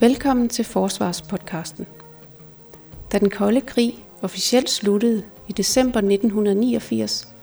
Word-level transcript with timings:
Velkommen 0.00 0.48
til 0.48 0.64
Forsvarspodcasten. 0.64 1.86
Da 3.12 3.18
den 3.18 3.30
kolde 3.30 3.60
krig 3.60 4.04
officielt 4.22 4.70
sluttede 4.70 5.22
i 5.48 5.52
december 5.52 5.98
1989 5.98 7.34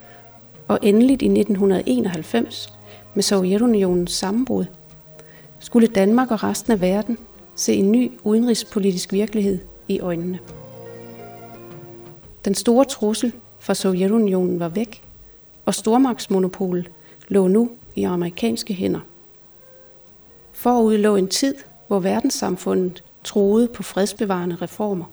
og 0.68 0.80
endeligt 0.82 1.22
i 1.22 1.26
1991 1.26 2.74
med 3.14 3.24
Sovjetunionens 3.24 4.12
sammenbrud, 4.12 4.66
skulle 5.60 5.88
Danmark 5.88 6.32
og 6.32 6.44
resten 6.44 6.74
af 6.74 6.82
verden 6.82 7.18
se 7.56 7.74
en 7.74 7.92
ny 7.92 8.12
udenrigspolitisk 8.24 9.12
virkelighed 9.12 9.60
i 9.88 10.00
øjnene. 10.00 10.40
Den 12.46 12.56
store 12.56 12.86
trussel 12.86 13.34
fra 13.60 13.74
Sovjetunionen 13.74 14.60
var 14.60 14.70
væk, 14.70 15.04
og 15.66 15.74
stormagtsmonopolet 15.74 16.92
lå 17.28 17.48
nu 17.48 17.72
i 17.96 18.04
amerikanske 18.04 18.74
hænder. 18.74 19.00
Forud 20.52 20.98
lå 20.98 21.16
en 21.16 21.28
tid, 21.28 21.56
hvor 21.88 22.00
verdenssamfundet 22.00 23.04
troede 23.24 23.68
på 23.68 23.84
fredsbevarende 23.84 24.56
reformer. 24.56 25.06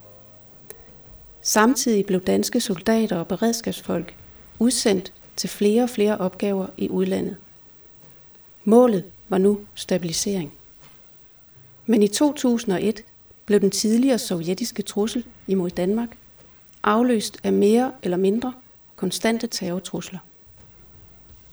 Samtidig 1.43 2.07
blev 2.07 2.21
danske 2.21 2.61
soldater 2.61 3.17
og 3.17 3.29
beredskabsfolk 3.29 4.15
udsendt 4.59 5.12
til 5.37 5.51
flere 5.51 5.83
og 5.83 5.91
flere 5.91 6.19
opgaver 6.19 6.67
i 6.77 6.89
udlandet. 6.89 7.37
Målet 8.65 9.05
var 9.29 9.39
nu 9.39 9.61
stabilisering. 9.75 10.53
Men 11.87 12.03
i 12.03 12.09
2001 12.09 13.05
blev 13.47 13.61
den 13.61 13.70
tidligere 13.70 14.19
sovjetiske 14.19 14.83
trussel 14.83 15.25
imod 15.47 15.70
Danmark 15.70 16.09
afløst 16.83 17.39
af 17.45 17.53
mere 17.53 17.93
eller 18.03 18.17
mindre 18.17 18.53
konstante 18.97 19.47
terrortrusler. 19.47 20.19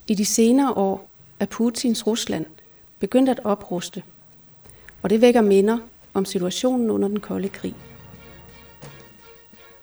I 0.07 0.13
de 0.13 0.25
senere 0.25 0.73
år 0.73 1.09
er 1.39 1.45
Putins 1.45 2.07
Rusland 2.07 2.45
begyndt 2.99 3.29
at 3.29 3.39
opruste, 3.43 4.03
og 5.01 5.09
det 5.09 5.21
vækker 5.21 5.41
minder 5.41 5.77
om 6.13 6.25
situationen 6.25 6.89
under 6.89 7.07
den 7.07 7.19
kolde 7.19 7.49
krig. 7.49 7.75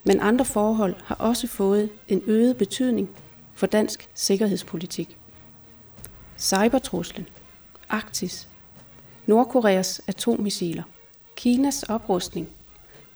Men 0.05 0.21
andre 0.21 0.45
forhold 0.45 0.95
har 1.05 1.15
også 1.15 1.47
fået 1.47 1.91
en 2.09 2.23
øget 2.27 2.57
betydning 2.57 3.11
for 3.55 3.67
dansk 3.67 4.09
sikkerhedspolitik. 4.15 5.19
Cybertruslen, 6.39 7.29
Arktis, 7.89 8.49
Nordkoreas 9.27 10.01
atommissiler, 10.07 10.83
Kinas 11.37 11.83
oprustning, 11.83 12.49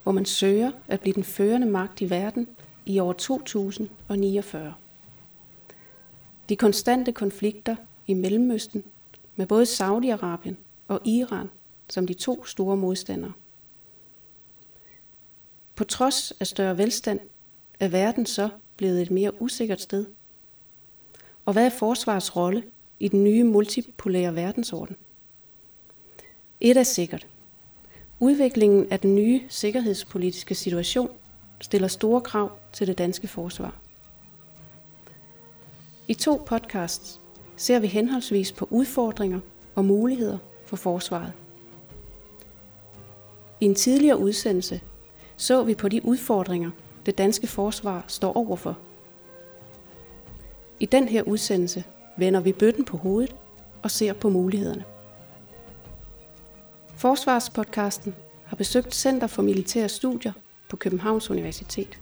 hvor 0.03 0.11
man 0.11 0.25
søger 0.25 0.71
at 0.87 0.99
blive 0.99 1.13
den 1.13 1.23
førende 1.23 1.67
magt 1.67 2.01
i 2.01 2.09
verden 2.09 2.47
i 2.85 2.99
år 2.99 3.13
2049. 3.13 4.73
De 6.49 6.55
konstante 6.55 7.11
konflikter 7.11 7.75
i 8.07 8.13
Mellemøsten 8.13 8.83
med 9.35 9.47
både 9.47 9.63
Saudi-Arabien 9.63 10.55
og 10.87 11.07
Iran 11.07 11.49
som 11.91 12.07
de 12.07 12.13
to 12.13 12.45
store 12.45 12.77
modstandere. 12.77 13.33
På 15.75 15.83
trods 15.83 16.31
af 16.39 16.47
større 16.47 16.77
velstand 16.77 17.19
er 17.79 17.87
verden 17.87 18.25
så 18.25 18.49
blevet 18.77 19.01
et 19.01 19.11
mere 19.11 19.41
usikkert 19.41 19.81
sted. 19.81 20.05
Og 21.45 21.53
hvad 21.53 21.65
er 21.65 21.69
forsvars 21.69 22.35
rolle 22.35 22.63
i 22.99 23.07
den 23.07 23.23
nye 23.23 23.43
multipolære 23.43 24.35
verdensorden? 24.35 24.95
Et 26.59 26.77
er 26.77 26.83
sikkert. 26.83 27.27
Udviklingen 28.19 28.91
af 28.91 28.99
den 28.99 29.15
nye 29.15 29.41
sikkerhedspolitiske 29.49 30.55
situation 30.55 31.09
stiller 31.61 31.87
store 31.87 32.21
krav 32.21 32.51
til 32.73 32.87
det 32.87 32.97
danske 32.97 33.27
forsvar. 33.27 33.77
I 36.07 36.13
to 36.13 36.43
podcasts 36.45 37.21
ser 37.55 37.79
vi 37.79 37.87
henholdsvis 37.87 38.51
på 38.51 38.67
udfordringer 38.69 39.39
og 39.75 39.85
muligheder 39.85 40.37
for 40.65 40.75
forsvaret. 40.75 41.33
I 43.61 43.65
en 43.65 43.75
tidligere 43.75 44.17
udsendelse 44.17 44.81
så 45.41 45.63
vi 45.63 45.75
på 45.75 45.89
de 45.89 46.05
udfordringer, 46.05 46.71
det 47.05 47.17
danske 47.17 47.47
forsvar 47.47 48.05
står 48.07 48.37
overfor. 48.37 48.77
I 50.79 50.85
den 50.85 51.07
her 51.07 51.23
udsendelse 51.23 51.83
vender 52.17 52.39
vi 52.39 52.51
bøtten 52.51 52.85
på 52.85 52.97
hovedet 52.97 53.35
og 53.83 53.91
ser 53.91 54.13
på 54.13 54.29
mulighederne. 54.29 54.83
Forsvarspodcasten 56.95 58.15
har 58.45 58.55
besøgt 58.55 58.95
Center 58.95 59.27
for 59.27 59.41
Militære 59.41 59.89
Studier 59.89 60.33
på 60.69 60.75
Københavns 60.75 61.29
Universitet. 61.29 61.99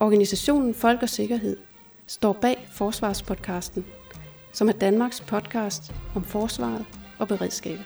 Organisationen 0.00 0.74
Folk 0.74 1.02
og 1.02 1.08
Sikkerhed 1.08 1.56
står 2.06 2.32
bag 2.32 2.68
Forsvarspodcasten, 2.72 3.84
som 4.52 4.68
er 4.68 4.72
Danmarks 4.72 5.20
podcast 5.20 5.92
om 6.14 6.24
forsvaret 6.24 6.84
og 7.18 7.28
beredskabet. 7.28 7.84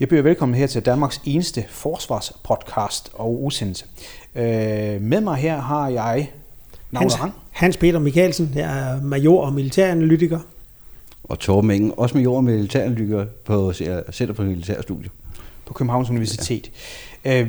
Jeg 0.00 0.08
byder 0.08 0.22
velkommen 0.22 0.54
her 0.58 0.66
til 0.66 0.82
Danmarks 0.82 1.20
eneste 1.24 1.64
forsvarspodcast 1.68 3.10
og 3.12 3.42
udsendelse. 3.44 3.84
Øh, 4.34 5.02
med 5.02 5.20
mig 5.20 5.36
her 5.36 5.60
har 5.60 5.88
jeg 5.88 6.30
Hans, 6.94 7.14
Hans 7.50 7.76
Peter 7.76 7.98
Mikkelsen, 7.98 8.52
jeg 8.54 8.90
er 8.90 9.02
major 9.02 9.44
og 9.44 9.52
militæranalytiker. 9.52 10.38
Og 11.24 11.38
Torben 11.38 11.70
Ingen, 11.70 11.92
også 11.96 12.16
major 12.16 12.36
og 12.36 12.44
militæranalytiker 12.44 13.26
på 13.44 13.72
Center 14.12 14.34
for 14.34 14.42
Militærstudier. 14.42 15.10
På 15.66 15.74
Københavns 15.74 16.10
Universitet. 16.10 16.70
Ja. 17.24 17.40
Øh, 17.40 17.48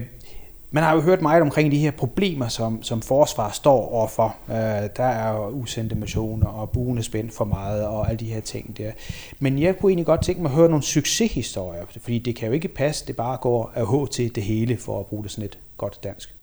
man 0.72 0.84
har 0.84 0.96
jo 0.96 1.02
hørt 1.02 1.22
meget 1.22 1.42
omkring 1.42 1.72
de 1.72 1.78
her 1.78 1.92
problemer, 1.92 2.48
som, 2.48 2.84
som 2.84 3.02
forsvar 3.02 3.52
står 3.52 3.92
overfor. 3.92 4.36
Øh, 4.50 4.90
der 4.98 5.04
er 5.04 5.34
jo 5.34 5.50
usendte 5.50 5.96
missioner 5.96 6.48
og 6.48 6.70
buende 6.70 7.04
spændt 7.04 7.34
for 7.34 7.46
meget 7.46 7.86
og 7.86 8.10
alle 8.10 8.20
de 8.20 8.26
her 8.26 8.42
ting 8.42 8.78
der. 8.78 8.92
Men 9.40 9.62
jeg 9.62 9.78
kunne 9.78 9.90
egentlig 9.90 10.06
godt 10.06 10.24
tænke 10.24 10.42
mig 10.42 10.50
at 10.50 10.56
høre 10.56 10.70
nogle 10.70 10.84
succeshistorier, 10.84 11.86
fordi 12.02 12.20
det 12.20 12.36
kan 12.36 12.48
jo 12.48 12.54
ikke 12.54 12.68
passe, 12.68 13.08
det 13.08 13.16
bare 13.16 13.38
går 13.38 13.72
af 13.76 13.88
H 13.88 14.10
til 14.12 14.36
det 14.36 14.44
hele, 14.44 14.78
for 14.78 15.00
at 15.00 15.06
bruge 15.06 15.24
det 15.24 15.32
sådan 15.32 15.46
et 15.46 15.60
godt 15.78 16.04
dansk. 16.04 16.37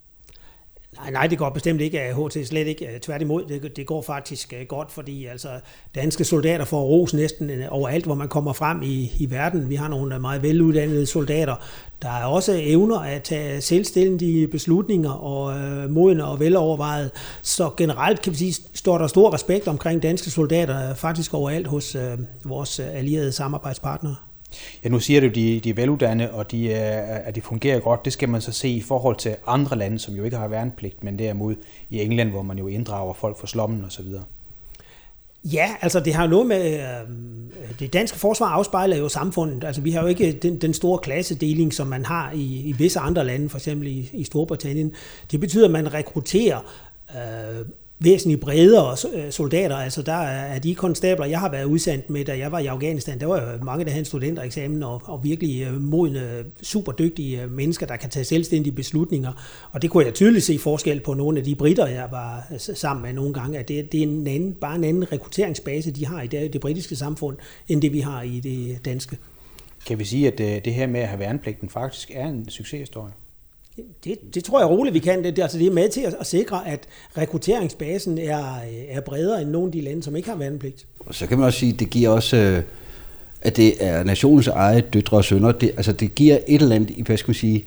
Nej, 0.96 1.10
nej, 1.10 1.26
det 1.26 1.38
går 1.38 1.50
bestemt 1.50 1.80
ikke 1.80 2.00
af 2.00 2.14
HT, 2.14 2.46
slet 2.46 2.66
ikke. 2.66 2.86
Øh, 2.86 3.00
tværtimod, 3.00 3.44
det, 3.44 3.76
det 3.76 3.86
går 3.86 4.02
faktisk 4.02 4.52
øh, 4.60 4.66
godt, 4.66 4.92
fordi 4.92 5.26
altså, 5.26 5.48
danske 5.94 6.24
soldater 6.24 6.64
får 6.64 6.82
ros 6.82 7.14
næsten 7.14 7.50
øh, 7.50 7.66
overalt, 7.70 8.04
hvor 8.04 8.14
man 8.14 8.28
kommer 8.28 8.52
frem 8.52 8.82
i, 8.82 9.12
i 9.18 9.30
verden. 9.30 9.68
Vi 9.68 9.74
har 9.74 9.88
nogle 9.88 10.18
meget 10.18 10.42
veluddannede 10.42 11.06
soldater, 11.06 11.56
der 12.02 12.10
er 12.10 12.24
også 12.24 12.60
evner 12.62 12.98
at 12.98 13.22
tage 13.22 13.60
selvstændige 13.60 14.48
beslutninger 14.48 15.10
og 15.10 15.58
øh, 15.58 15.90
modne 15.90 16.24
og 16.24 16.40
velovervejet. 16.40 17.10
Så 17.42 17.70
generelt 17.76 18.22
kan 18.22 18.32
vi 18.32 18.38
sige, 18.38 18.54
står 18.74 18.98
der 18.98 19.06
stor 19.06 19.34
respekt 19.34 19.68
omkring 19.68 20.02
danske 20.02 20.30
soldater 20.30 20.94
faktisk 20.94 21.34
overalt 21.34 21.66
hos 21.66 21.94
øh, 21.94 22.18
vores 22.44 22.80
allierede 22.80 23.32
samarbejdspartnere. 23.32 24.14
Ja, 24.84 24.88
nu 24.88 25.00
siger 25.00 25.20
du, 25.20 25.26
at 25.26 25.34
de, 25.34 25.60
de 25.60 25.70
er 25.70 25.74
veluddannede, 25.74 26.30
og 26.30 26.50
de, 26.50 26.74
at 26.74 27.34
de 27.34 27.40
fungerer 27.40 27.80
godt. 27.80 28.04
Det 28.04 28.12
skal 28.12 28.28
man 28.28 28.40
så 28.40 28.52
se 28.52 28.68
i 28.68 28.80
forhold 28.80 29.16
til 29.16 29.36
andre 29.46 29.78
lande, 29.78 29.98
som 29.98 30.14
jo 30.14 30.24
ikke 30.24 30.36
har 30.36 30.48
værnepligt, 30.48 31.04
men 31.04 31.18
derimod 31.18 31.54
i 31.90 32.00
England, 32.02 32.30
hvor 32.30 32.42
man 32.42 32.58
jo 32.58 32.66
inddrager 32.66 33.14
folk 33.14 33.38
fra 33.38 33.46
slommen 33.46 33.84
osv. 33.84 34.06
Ja, 35.44 35.76
altså 35.80 36.00
det 36.00 36.14
har 36.14 36.26
noget 36.26 36.46
med, 36.46 36.80
øh, 36.80 37.08
det 37.78 37.92
danske 37.92 38.18
forsvar 38.18 38.46
afspejler 38.46 38.96
jo 38.96 39.08
samfundet. 39.08 39.64
Altså 39.64 39.80
vi 39.80 39.90
har 39.90 40.00
jo 40.02 40.06
ikke 40.06 40.32
den, 40.32 40.60
den 40.60 40.74
store 40.74 40.98
klassedeling, 40.98 41.74
som 41.74 41.86
man 41.86 42.04
har 42.04 42.32
i, 42.32 42.62
i 42.64 42.72
visse 42.72 43.00
andre 43.00 43.24
lande, 43.24 43.48
for 43.48 43.58
eksempel 43.58 43.88
i, 43.88 44.10
i 44.12 44.24
Storbritannien. 44.24 44.92
Det 45.30 45.40
betyder, 45.40 45.64
at 45.64 45.70
man 45.70 45.94
rekrutterer 45.94 46.58
øh, 47.10 47.66
væsentligt 47.98 48.40
bredere 48.40 48.96
øh, 49.14 49.32
soldater. 49.32 49.76
Altså 49.76 50.02
der 50.02 50.12
er 50.22 50.58
de 50.58 50.74
konstabler, 50.74 51.26
jeg 51.26 51.40
har 51.40 51.50
været 51.50 51.64
udsendt 51.64 52.10
med, 52.10 52.24
da 52.24 52.38
jeg 52.38 52.52
var 52.52 52.58
i 52.58 52.66
Afghanistan, 52.66 53.20
der 53.20 53.26
var 53.26 53.52
jo 53.52 53.64
mange, 53.64 53.84
der 53.84 53.90
havde 53.90 54.00
en 54.00 54.04
studentereksamen, 54.04 54.82
og, 54.82 55.02
og 55.04 55.24
virkelig 55.24 55.62
øh, 55.62 55.80
modne, 55.80 56.44
super 56.62 56.92
dygtige 56.92 57.42
øh, 57.42 57.50
mennesker, 57.50 57.86
der 57.86 57.96
kan 57.96 58.10
tage 58.10 58.24
selvstændige 58.24 58.74
beslutninger. 58.74 59.32
Og 59.72 59.82
det 59.82 59.90
kunne 59.90 60.04
jeg 60.04 60.14
tydeligt 60.14 60.44
se 60.44 60.58
forskel 60.58 61.00
på 61.00 61.14
nogle 61.14 61.38
af 61.38 61.44
de 61.44 61.54
britter, 61.54 61.86
jeg 61.86 62.08
var 62.10 62.52
sammen 62.58 63.02
med 63.02 63.12
nogle 63.12 63.34
gange, 63.34 63.58
at 63.58 63.68
det, 63.68 63.92
det 63.92 63.98
er 63.98 64.02
en 64.02 64.26
anden, 64.26 64.52
bare 64.52 64.76
en 64.76 64.84
anden 64.84 65.12
rekrutteringsbase, 65.12 65.90
de 65.90 66.06
har 66.06 66.22
i 66.22 66.26
det, 66.26 66.52
det 66.52 66.60
britiske 66.60 66.96
samfund, 66.96 67.36
end 67.68 67.82
det 67.82 67.92
vi 67.92 68.00
har 68.00 68.22
i 68.22 68.40
det 68.40 68.84
danske. 68.84 69.18
Kan 69.86 69.98
vi 69.98 70.04
sige, 70.04 70.26
at 70.28 70.38
det 70.64 70.74
her 70.74 70.86
med 70.86 71.00
at 71.00 71.08
have 71.08 71.18
værnepligten 71.18 71.68
faktisk 71.68 72.10
er 72.14 72.26
en 72.26 72.48
succeshistorie? 72.48 73.12
Det, 74.04 74.34
det 74.34 74.44
tror 74.44 74.60
jeg 74.60 74.68
roligt, 74.68 74.94
vi 74.94 74.98
kan. 74.98 75.24
Det, 75.24 75.38
altså, 75.38 75.58
det 75.58 75.66
er 75.66 75.72
med 75.72 75.88
til 75.88 76.00
at, 76.00 76.14
at 76.20 76.26
sikre, 76.26 76.68
at 76.68 76.86
rekrutteringsbasen 77.18 78.18
er, 78.18 78.44
er 78.88 79.00
bredere 79.00 79.42
end 79.42 79.50
nogle 79.50 79.68
af 79.68 79.72
de 79.72 79.80
lande, 79.80 80.02
som 80.02 80.16
ikke 80.16 80.28
har 80.28 80.36
værnepligt. 80.36 80.86
Og 81.00 81.14
så 81.14 81.26
kan 81.26 81.38
man 81.38 81.46
også 81.46 81.58
sige, 81.58 81.72
at 81.72 81.80
det 81.80 81.90
giver 81.90 82.08
også, 82.08 82.36
øh, 82.36 82.62
at 83.42 83.56
det 83.56 83.84
er 83.84 84.04
nationens 84.04 84.46
eget 84.46 84.94
døtre 84.94 85.16
og 85.16 85.24
sønner. 85.24 85.52
Det, 85.52 85.70
altså, 85.76 85.92
det 85.92 86.14
giver 86.14 86.38
et 86.46 86.62
eller 86.62 86.76
andet, 86.76 87.06
hvad 87.06 87.16
skal 87.16 87.30
man 87.30 87.34
sige, 87.34 87.64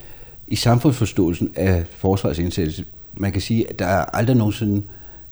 i 0.47 0.55
samfundsforståelsen 0.55 1.51
af 1.55 1.83
forsvarsindsættelse. 1.89 2.85
Man 3.13 3.31
kan 3.31 3.41
sige, 3.41 3.69
at 3.69 3.79
der 3.79 3.85
er 3.85 4.05
aldrig 4.05 4.37
nogensinde 4.37 4.83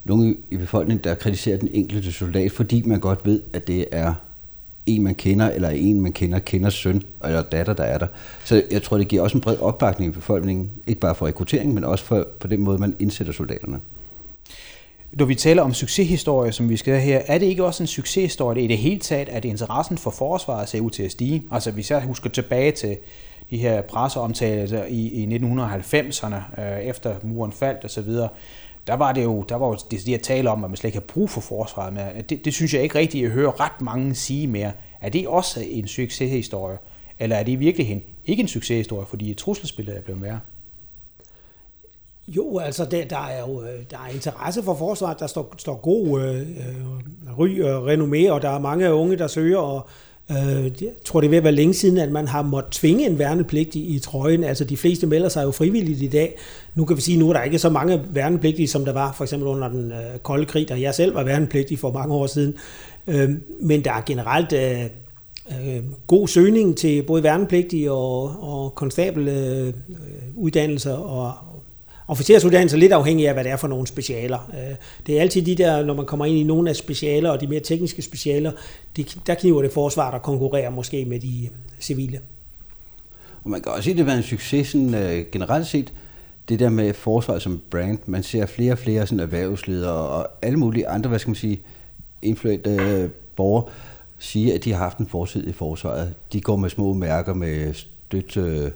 nogen 0.06 0.38
i 0.51 0.57
befolkningen, 0.57 1.04
der 1.04 1.16
kritiserer 1.16 1.57
den 1.57 1.69
enkelte 1.72 2.12
soldat, 2.12 2.51
fordi 2.51 2.81
man 2.86 3.00
godt 3.00 3.25
ved, 3.25 3.42
at 3.54 3.68
det 3.68 3.86
er 3.92 4.13
en, 4.85 5.03
man 5.03 5.15
kender, 5.15 5.49
eller 5.49 5.69
en, 5.69 6.01
man 6.01 6.13
kender, 6.13 6.39
kender 6.39 6.69
søn 6.69 7.03
eller 7.23 7.41
datter, 7.41 7.73
der 7.73 7.83
er 7.83 7.97
der. 7.97 8.07
Så 8.45 8.63
jeg 8.71 8.83
tror, 8.83 8.97
det 8.97 9.07
giver 9.07 9.21
også 9.21 9.37
en 9.37 9.41
bred 9.41 9.57
opbakning 9.57 10.11
i 10.11 10.15
befolkningen, 10.15 10.71
ikke 10.87 11.01
bare 11.01 11.15
for 11.15 11.25
rekruttering, 11.25 11.73
men 11.73 11.83
også 11.83 12.05
for, 12.05 12.27
på 12.39 12.47
den 12.47 12.61
måde, 12.61 12.77
man 12.77 12.95
indsætter 12.99 13.33
soldaterne. 13.33 13.79
Når 15.11 15.25
vi 15.25 15.35
taler 15.35 15.61
om 15.61 15.73
succeshistorie, 15.73 16.51
som 16.51 16.69
vi 16.69 16.77
skal 16.77 16.93
have 16.93 17.03
her, 17.03 17.21
er 17.27 17.37
det 17.37 17.45
ikke 17.45 17.65
også 17.65 17.83
en 17.83 17.87
succeshistorie 17.87 18.63
i 18.63 18.67
det 18.67 18.77
hele 18.77 18.99
taget, 18.99 19.29
at 19.29 19.45
interessen 19.45 19.97
for 19.97 20.11
forsvaret 20.11 20.69
ser 20.69 20.79
ud 20.79 20.89
til 20.89 21.03
at 21.03 21.11
stige? 21.11 21.43
Altså 21.51 21.71
hvis 21.71 21.91
jeg 21.91 22.01
husker 22.01 22.29
tilbage 22.29 22.71
til 22.71 22.97
de 23.49 23.57
her 23.57 23.81
presseomtaler 23.81 24.85
i, 24.85 25.07
i 25.07 25.38
1990'erne, 25.38 26.61
øh, 26.61 26.79
efter 26.79 27.15
muren 27.23 27.51
faldt 27.51 27.85
osv., 27.85 28.09
der 28.87 28.93
var 28.93 29.11
det 29.11 29.23
jo, 29.23 29.45
der 29.49 29.55
var 29.55 29.67
jo 29.67 29.77
det, 29.91 30.13
at 30.13 30.21
tale 30.21 30.49
om, 30.49 30.63
at 30.63 30.69
man 30.69 30.77
slet 30.77 30.87
ikke 30.87 30.99
har 30.99 31.13
brug 31.13 31.29
for 31.29 31.41
forsvaret 31.41 31.93
mere. 31.93 32.21
Det, 32.29 32.45
det 32.45 32.53
synes 32.53 32.73
jeg 32.73 32.83
ikke 32.83 32.99
rigtigt, 32.99 33.21
at 33.21 33.29
jeg 33.29 33.33
hører 33.33 33.59
ret 33.59 33.81
mange 33.81 34.15
sige 34.15 34.47
mere. 34.47 34.71
Er 35.01 35.09
det 35.09 35.27
også 35.27 35.59
en 35.59 35.87
succeshistorie? 35.87 36.77
Eller 37.19 37.35
er 37.35 37.43
det 37.43 37.51
i 37.51 37.55
virkeligheden 37.55 38.03
ikke 38.25 38.41
en 38.41 38.47
succeshistorie, 38.47 39.05
fordi 39.05 39.33
trusselsbilledet 39.33 39.97
er 39.97 40.01
blevet 40.01 40.21
værre? 40.21 40.39
Jo, 42.27 42.57
altså 42.57 42.85
der, 42.85 43.05
der 43.05 43.17
er 43.17 43.39
jo 43.39 43.61
øh, 43.61 43.83
der 43.91 43.97
er 43.97 44.13
interesse 44.13 44.63
for 44.63 44.75
forsvaret, 44.75 45.19
der 45.19 45.27
står, 45.27 45.55
står 45.57 45.75
god 45.75 46.21
øh, 46.21 46.41
øh, 46.41 47.39
ry 47.39 47.61
og 47.61 47.93
renommé, 47.93 48.31
og 48.31 48.41
der 48.41 48.49
er 48.49 48.59
mange 48.59 48.93
unge, 48.93 49.17
der 49.17 49.27
søger, 49.27 49.57
og 49.57 49.88
Øh, 50.31 50.72
jeg 50.81 50.89
tror, 51.06 51.22
det 51.22 51.27
er 51.27 51.30
ved 51.30 51.38
at 51.38 51.44
være 51.44 51.54
længe 51.54 51.74
siden, 51.74 51.98
at 51.98 52.12
man 52.12 52.27
har 52.27 52.42
måttet 52.42 52.72
tvinge 52.72 53.06
en 53.06 53.19
værnepligtig 53.19 53.89
i, 53.89 54.00
trøjen. 54.00 54.44
Altså 54.44 54.63
de 54.63 54.77
fleste 54.77 55.07
melder 55.07 55.30
sig 55.30 55.44
jo 55.44 55.51
frivilligt 55.51 56.01
i 56.01 56.07
dag. 56.07 56.38
Nu 56.75 56.86
kan 56.86 56.98
vi 56.98 57.01
sige, 57.01 57.18
nu 57.18 57.30
er 57.30 57.33
der 57.33 57.44
ikke 57.44 57.60
så 57.60 57.69
mange 57.69 58.01
værnepligtige, 58.10 58.68
som 58.68 58.86
der 58.86 58.94
var 58.94 59.12
for 59.12 59.24
eksempel 59.24 59.48
under 59.48 59.68
den 59.68 59.92
øh, 59.92 60.19
kolde 60.24 60.45
krig, 60.45 60.69
da 60.69 60.80
jeg 60.80 60.95
selv 60.95 61.16
var 61.16 61.24
værnepligtig 61.24 61.80
for 61.80 61.92
mange 61.92 62.16
år 62.16 62.27
siden. 62.27 62.56
Øhm, 63.07 63.44
men 63.62 63.83
der 63.83 63.92
er 63.92 64.01
generelt... 64.06 64.54
Øh, 64.54 64.86
øh, 65.51 65.83
god 66.07 66.27
søgning 66.27 66.77
til 66.77 67.04
både 67.04 67.24
værnepligtige 67.24 67.92
og, 67.92 68.36
og 68.39 68.75
konstabeluddannelser 68.75 70.95
øh, 70.95 71.18
og, 71.18 71.33
officersuddannelse 72.07 72.75
er 72.75 72.79
lidt 72.79 72.91
afhængig 72.91 73.27
af, 73.27 73.33
hvad 73.33 73.43
det 73.43 73.51
er 73.51 73.57
for 73.57 73.67
nogle 73.67 73.87
specialer. 73.87 74.51
Øh, 74.53 74.75
det 75.07 75.17
er 75.17 75.21
altid 75.21 75.41
de 75.41 75.55
der, 75.55 75.85
når 75.85 75.93
man 75.93 76.05
kommer 76.05 76.25
ind 76.25 76.37
i 76.37 76.43
nogle 76.43 76.69
af 76.69 76.75
specialer, 76.75 77.29
og 77.29 77.41
de 77.41 77.47
mere 77.47 77.59
tekniske 77.59 78.01
specialer, 78.01 78.51
der 79.27 79.35
kniver 79.35 79.61
det 79.61 79.71
forsvar, 79.71 80.11
der 80.11 80.19
konkurrerer 80.19 80.69
måske 80.69 81.05
med 81.05 81.19
de 81.19 81.49
civile. 81.79 82.19
Og 83.43 83.49
man 83.49 83.61
kan 83.61 83.71
også 83.71 83.83
sige, 83.83 83.91
at 83.91 83.97
det 83.97 84.05
har 84.05 84.11
været 84.11 84.17
en 84.17 84.23
succes 84.23 84.67
sådan, 84.67 84.87
uh, 84.87 85.31
generelt 85.31 85.67
set, 85.67 85.93
det 86.49 86.59
der 86.59 86.69
med 86.69 86.93
forsvaret 86.93 87.41
som 87.41 87.61
brand. 87.69 87.99
Man 88.05 88.23
ser 88.23 88.45
flere 88.45 88.71
og 88.71 88.77
flere 88.77 89.07
sådan, 89.07 89.19
erhvervsledere 89.19 89.93
og 89.93 90.27
alle 90.41 90.59
mulige 90.59 90.87
andre, 90.87 91.09
hvad 91.09 91.19
skal 91.19 91.29
man 91.29 91.35
sige, 91.35 91.59
influente 92.21 93.03
uh, 93.03 93.09
borgere, 93.35 93.65
sige, 94.19 94.53
at 94.53 94.63
de 94.63 94.71
har 94.71 94.79
haft 94.79 94.97
en 94.97 95.07
fortid 95.07 95.47
i 95.47 95.51
forsvaret. 95.51 96.13
De 96.33 96.41
går 96.41 96.55
med 96.55 96.69
små 96.69 96.93
mærker 96.93 97.33
med 97.33 97.73
støtte, 97.73 98.41
uh, 98.41 98.71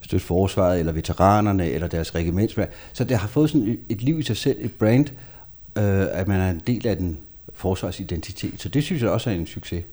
støtte 0.00 0.26
forsvaret, 0.26 0.78
eller 0.78 0.92
veteranerne, 0.92 1.66
eller 1.66 1.88
deres 1.88 2.14
regimentsmænd. 2.14 2.68
Så 2.92 3.04
det 3.04 3.16
har 3.16 3.28
fået 3.28 3.50
sådan 3.50 3.78
et 3.88 4.02
liv 4.02 4.18
i 4.18 4.22
sig 4.22 4.36
selv, 4.36 4.56
et 4.60 4.72
brand, 4.72 5.06
øh, 5.78 6.06
at 6.10 6.28
man 6.28 6.40
er 6.40 6.50
en 6.50 6.62
del 6.66 6.86
af 6.86 6.96
den 6.96 7.18
forsvarsidentitet. 7.54 8.60
Så 8.60 8.68
det 8.68 8.84
synes 8.84 9.02
jeg 9.02 9.10
også 9.10 9.30
er 9.30 9.34
en 9.34 9.46
succes. 9.46 9.84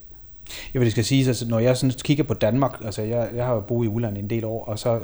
Jeg 0.74 0.80
vil 0.80 0.86
det 0.86 0.92
skal 0.92 1.06
sige, 1.06 1.28
altså, 1.28 1.48
når 1.48 1.60
jeg 1.60 1.78
sådan 1.78 2.00
kigger 2.04 2.24
på 2.24 2.34
Danmark, 2.34 2.82
altså 2.86 3.02
jeg, 3.02 3.30
jeg 3.36 3.46
har 3.46 3.54
jo 3.54 3.60
boet 3.60 3.86
i 3.86 3.90
udlandet 3.90 4.24
en 4.24 4.30
del 4.30 4.46
år, 4.46 4.66
og 4.66 4.80
så 4.80 5.00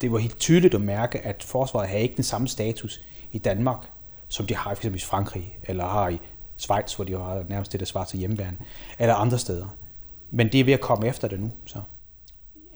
det 0.00 0.12
var 0.12 0.18
helt 0.18 0.38
tydeligt 0.38 0.74
at 0.74 0.80
mærke, 0.80 1.26
at 1.26 1.42
forsvaret 1.42 1.88
har 1.88 1.96
ikke 1.96 2.16
den 2.16 2.24
samme 2.24 2.48
status 2.48 3.00
i 3.32 3.38
Danmark, 3.38 3.86
som 4.28 4.46
de 4.46 4.56
har 4.56 4.78
i 4.84 4.88
i 4.88 4.98
Frankrig, 4.98 5.58
eller 5.64 5.84
har 5.84 6.08
i 6.08 6.18
Schweiz, 6.56 6.94
hvor 6.94 7.04
de 7.04 7.12
har 7.12 7.44
nærmest 7.48 7.72
det, 7.72 7.80
der 7.80 7.86
svarer 7.86 8.04
til 8.04 8.18
hjemmeværende, 8.18 8.58
eller 8.98 9.14
andre 9.14 9.38
steder. 9.38 9.76
Men 10.30 10.52
det 10.52 10.60
er 10.60 10.64
ved 10.64 10.72
at 10.72 10.80
komme 10.80 11.06
efter 11.08 11.28
det 11.28 11.40
nu. 11.40 11.50
Så. 11.66 11.78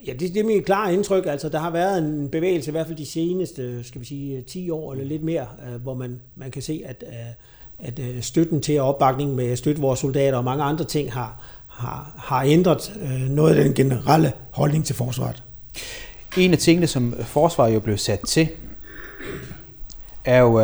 Ja, 0.07 0.13
det, 0.13 0.33
det 0.33 0.37
er 0.37 0.43
mit 0.43 0.65
klare 0.65 0.93
indtryk. 0.93 1.25
Altså, 1.25 1.49
der 1.49 1.59
har 1.59 1.69
været 1.69 1.97
en 1.97 2.29
bevægelse, 2.29 2.69
i 2.69 2.71
hvert 2.71 2.87
fald 2.87 2.97
de 2.97 3.05
seneste, 3.05 3.83
skal 3.83 4.01
vi 4.01 4.05
sige, 4.05 4.37
øh, 4.37 4.43
10 4.43 4.69
år 4.69 4.91
eller 4.91 5.05
lidt 5.05 5.23
mere, 5.23 5.47
øh, 5.67 5.81
hvor 5.81 5.93
man, 5.93 6.21
man 6.35 6.51
kan 6.51 6.61
se, 6.61 6.83
at, 6.85 7.03
øh, 7.07 7.87
at 7.87 8.23
støtten 8.25 8.61
til 8.61 8.81
opbakning 8.81 9.35
med 9.35 9.55
støtte 9.55 9.81
vores 9.81 9.99
soldater 9.99 10.37
og 10.37 10.43
mange 10.43 10.63
andre 10.63 10.85
ting 10.85 11.13
har, 11.13 11.41
har, 11.67 12.13
har 12.17 12.43
ændret 12.43 12.93
noget 13.29 13.55
af 13.55 13.63
den 13.63 13.73
generelle 13.73 14.33
holdning 14.51 14.85
til 14.85 14.95
forsvaret. 14.95 15.43
En 16.37 16.51
af 16.51 16.57
tingene, 16.57 16.87
som 16.87 17.13
forsvaret 17.19 17.73
jo 17.73 17.79
blev 17.79 17.97
sat 17.97 18.19
til, 18.27 18.47
er 20.25 20.39
jo, 20.39 20.57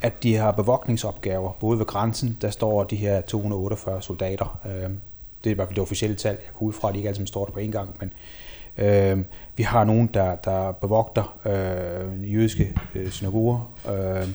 at 0.00 0.22
de 0.22 0.34
har 0.34 0.52
bevogtningsopgaver, 0.52 1.52
både 1.60 1.78
ved 1.78 1.86
grænsen, 1.86 2.38
der 2.40 2.50
står 2.50 2.84
de 2.84 2.96
her 2.96 3.20
248 3.20 4.02
soldater. 4.02 4.60
Det 5.44 5.50
er 5.50 5.54
i 5.54 5.54
hvert 5.54 5.68
fald 5.68 5.74
det 5.74 5.82
officielle 5.82 6.16
tal. 6.16 6.30
Jeg 6.30 6.58
kan 6.58 6.66
ud 6.66 6.72
fra, 6.72 6.88
at 6.88 6.94
de 6.94 6.98
ikke 6.98 7.08
altid 7.08 7.26
står 7.26 7.44
der 7.44 7.52
på 7.52 7.58
en 7.58 7.72
gang, 7.72 7.96
men 8.00 8.12
Øh, 8.78 9.18
vi 9.56 9.62
har 9.62 9.84
nogen, 9.84 10.10
der, 10.14 10.36
der 10.36 10.72
bevogter 10.72 11.38
øh, 11.46 12.34
jødiske 12.34 12.74
øh, 12.94 13.10
synagoger, 13.10 13.72
øh, 13.88 14.28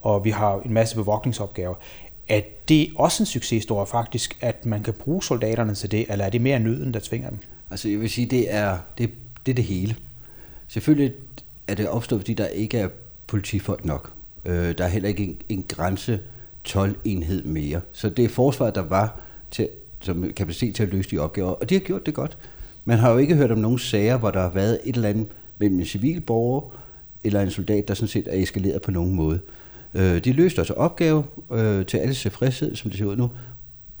og 0.00 0.24
vi 0.24 0.30
har 0.30 0.60
en 0.64 0.72
masse 0.72 0.96
bevogtningsopgaver. 0.96 1.74
Er 2.28 2.40
det 2.68 2.88
også 2.96 3.22
en 3.22 3.26
succeshistorie 3.26 3.86
faktisk, 3.86 4.38
at 4.40 4.66
man 4.66 4.82
kan 4.82 4.94
bruge 4.94 5.22
soldaterne 5.22 5.74
til 5.74 5.90
det, 5.90 6.06
eller 6.08 6.24
er 6.24 6.30
det 6.30 6.40
mere 6.40 6.58
nøden, 6.58 6.94
der 6.94 7.00
tvinger 7.02 7.30
dem? 7.30 7.38
Altså 7.70 7.88
jeg 7.88 8.00
vil 8.00 8.10
sige, 8.10 8.26
det 8.26 8.54
er 8.54 8.78
det, 8.98 9.10
det, 9.46 9.52
er 9.52 9.56
det 9.56 9.64
hele. 9.64 9.96
Selvfølgelig 10.68 11.12
er 11.68 11.74
det 11.74 11.88
opstået, 11.88 12.20
fordi 12.20 12.34
der 12.34 12.46
ikke 12.46 12.78
er 12.78 12.88
politifolk 13.26 13.84
nok. 13.84 14.12
Øh, 14.44 14.78
der 14.78 14.84
er 14.84 14.88
heller 14.88 15.08
ikke 15.08 15.24
en, 15.24 15.38
en 15.48 15.64
grænse 15.68 16.20
12-enhed 16.68 17.44
mere. 17.44 17.80
Så 17.92 18.08
det 18.08 18.24
er 18.24 18.28
forsvaret, 18.28 18.74
der 18.74 18.82
var 18.82 19.20
til, 19.50 19.68
som 20.00 20.32
kapacitet 20.32 20.74
til 20.74 20.82
at 20.82 20.88
løse 20.88 21.10
de 21.10 21.18
opgaver, 21.18 21.50
og 21.50 21.70
de 21.70 21.74
har 21.74 21.80
gjort 21.80 22.06
det 22.06 22.14
godt. 22.14 22.38
Man 22.88 22.98
har 22.98 23.10
jo 23.12 23.18
ikke 23.18 23.34
hørt 23.34 23.50
om 23.50 23.58
nogen 23.58 23.78
sager, 23.78 24.18
hvor 24.18 24.30
der 24.30 24.40
har 24.40 24.50
været 24.50 24.80
et 24.84 24.96
eller 24.96 25.08
andet 25.08 25.26
mellem 25.58 25.78
en 25.78 25.84
civil 25.84 26.20
borger 26.20 26.70
eller 27.24 27.40
en 27.40 27.50
soldat, 27.50 27.88
der 27.88 27.94
sådan 27.94 28.08
set 28.08 28.28
er 28.30 28.42
eskaleret 28.42 28.82
på 28.82 28.90
nogen 28.90 29.14
måde. 29.14 29.40
Øh, 29.94 30.24
de 30.24 30.32
løste 30.32 30.60
altså 30.60 30.74
opgave 30.74 31.24
øh, 31.52 31.86
til 31.86 31.98
alles 31.98 32.20
tilfredshed, 32.20 32.76
som 32.76 32.90
det 32.90 32.98
ser 32.98 33.06
ud 33.06 33.16
nu. 33.16 33.30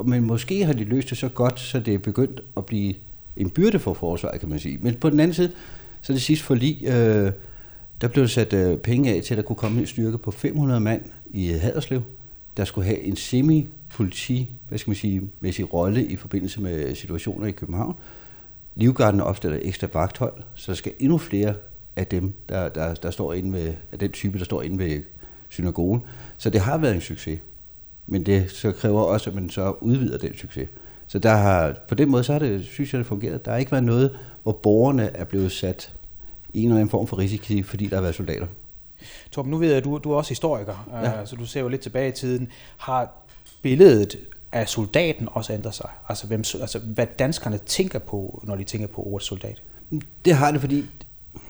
Men 0.04 0.24
måske 0.24 0.64
har 0.64 0.72
de 0.72 0.84
løst 0.84 1.10
det 1.10 1.18
så 1.18 1.28
godt, 1.28 1.60
så 1.60 1.80
det 1.80 1.94
er 1.94 1.98
begyndt 1.98 2.40
at 2.56 2.66
blive 2.66 2.94
en 3.36 3.50
byrde 3.50 3.78
for 3.78 3.94
forsvaret, 3.94 4.40
kan 4.40 4.48
man 4.48 4.58
sige. 4.58 4.78
Men 4.82 4.94
på 4.94 5.10
den 5.10 5.20
anden 5.20 5.34
side, 5.34 5.50
så 6.02 6.12
det 6.12 6.22
sidste 6.22 6.44
forlig, 6.44 6.84
øh, 6.86 7.32
der 8.00 8.08
blev 8.08 8.28
sat 8.28 8.52
øh, 8.52 8.78
penge 8.78 9.14
af 9.14 9.22
til, 9.22 9.34
at 9.34 9.38
der 9.38 9.44
kunne 9.44 9.56
komme 9.56 9.80
en 9.80 9.86
styrke 9.86 10.18
på 10.18 10.30
500 10.30 10.80
mand 10.80 11.02
i 11.30 11.52
øh, 11.52 11.60
Haderslev, 11.60 12.02
der 12.56 12.64
skulle 12.64 12.86
have 12.86 13.00
en 13.00 13.16
semi-politi, 13.16 14.50
hvad 14.68 14.78
skal 14.78 14.90
man 14.90 14.96
sige, 14.96 15.22
mæssig 15.40 15.72
rolle 15.72 16.06
i 16.06 16.16
forbindelse 16.16 16.60
med 16.60 16.88
øh, 16.88 16.96
situationer 16.96 17.46
i 17.46 17.50
København. 17.50 17.94
Livgarden 18.78 19.20
opstiller 19.20 19.58
ekstra 19.62 19.88
vagthold, 19.92 20.42
så 20.54 20.72
der 20.72 20.76
skal 20.76 20.92
endnu 20.98 21.18
flere 21.18 21.54
af 21.96 22.06
dem, 22.06 22.34
der, 22.48 22.68
der, 22.68 22.94
der 22.94 23.10
står 23.10 23.32
inde 23.32 23.52
ved, 23.52 23.74
af 23.92 23.98
den 23.98 24.12
type, 24.12 24.38
der 24.38 24.44
står 24.44 24.62
inde 24.62 24.78
ved 24.78 25.02
synagogen. 25.48 26.02
Så 26.36 26.50
det 26.50 26.60
har 26.60 26.78
været 26.78 26.94
en 26.94 27.00
succes. 27.00 27.40
Men 28.06 28.26
det 28.26 28.50
så 28.50 28.72
kræver 28.72 29.00
også, 29.00 29.30
at 29.30 29.36
man 29.36 29.50
så 29.50 29.74
udvider 29.80 30.18
den 30.18 30.36
succes. 30.36 30.68
Så 31.06 31.18
der 31.18 31.34
har, 31.34 31.74
på 31.88 31.94
den 31.94 32.10
måde, 32.10 32.24
så 32.24 32.32
har 32.32 32.38
det, 32.38 32.64
synes 32.64 32.92
jeg, 32.92 32.98
det 32.98 33.06
fungeret. 33.06 33.44
Der 33.44 33.50
har 33.50 33.58
ikke 33.58 33.72
været 33.72 33.84
noget, 33.84 34.18
hvor 34.42 34.52
borgerne 34.52 35.16
er 35.16 35.24
blevet 35.24 35.52
sat 35.52 35.94
i 36.54 36.62
en 36.62 36.64
eller 36.64 36.76
anden 36.76 36.90
form 36.90 37.06
for 37.06 37.18
risiko, 37.18 37.68
fordi 37.68 37.86
der 37.86 37.96
har 37.96 38.02
været 38.02 38.14
soldater. 38.14 38.46
Torben, 39.30 39.50
nu 39.50 39.58
ved 39.58 39.68
jeg, 39.68 39.76
at 39.76 39.84
du, 39.84 40.00
du 40.04 40.12
er 40.12 40.16
også 40.16 40.30
historiker, 40.30 40.88
ja. 40.92 41.24
så 41.24 41.36
du 41.36 41.46
ser 41.46 41.60
jo 41.60 41.68
lidt 41.68 41.80
tilbage 41.80 42.08
i 42.08 42.12
tiden. 42.12 42.48
Har 42.76 43.12
billedet 43.62 44.16
at 44.52 44.70
soldaten 44.70 45.28
også 45.32 45.52
ændrer 45.52 45.70
sig? 45.70 45.90
Altså, 46.08 46.26
hvem, 46.26 46.40
altså 46.60 46.78
hvad 46.78 47.06
danskerne 47.18 47.58
tænker 47.58 47.98
på, 47.98 48.42
når 48.44 48.56
de 48.56 48.64
tænker 48.64 48.86
på 48.86 49.02
ordet 49.02 49.26
soldat? 49.26 49.62
Det 50.24 50.34
har 50.34 50.50
det, 50.50 50.60
fordi, 50.60 50.84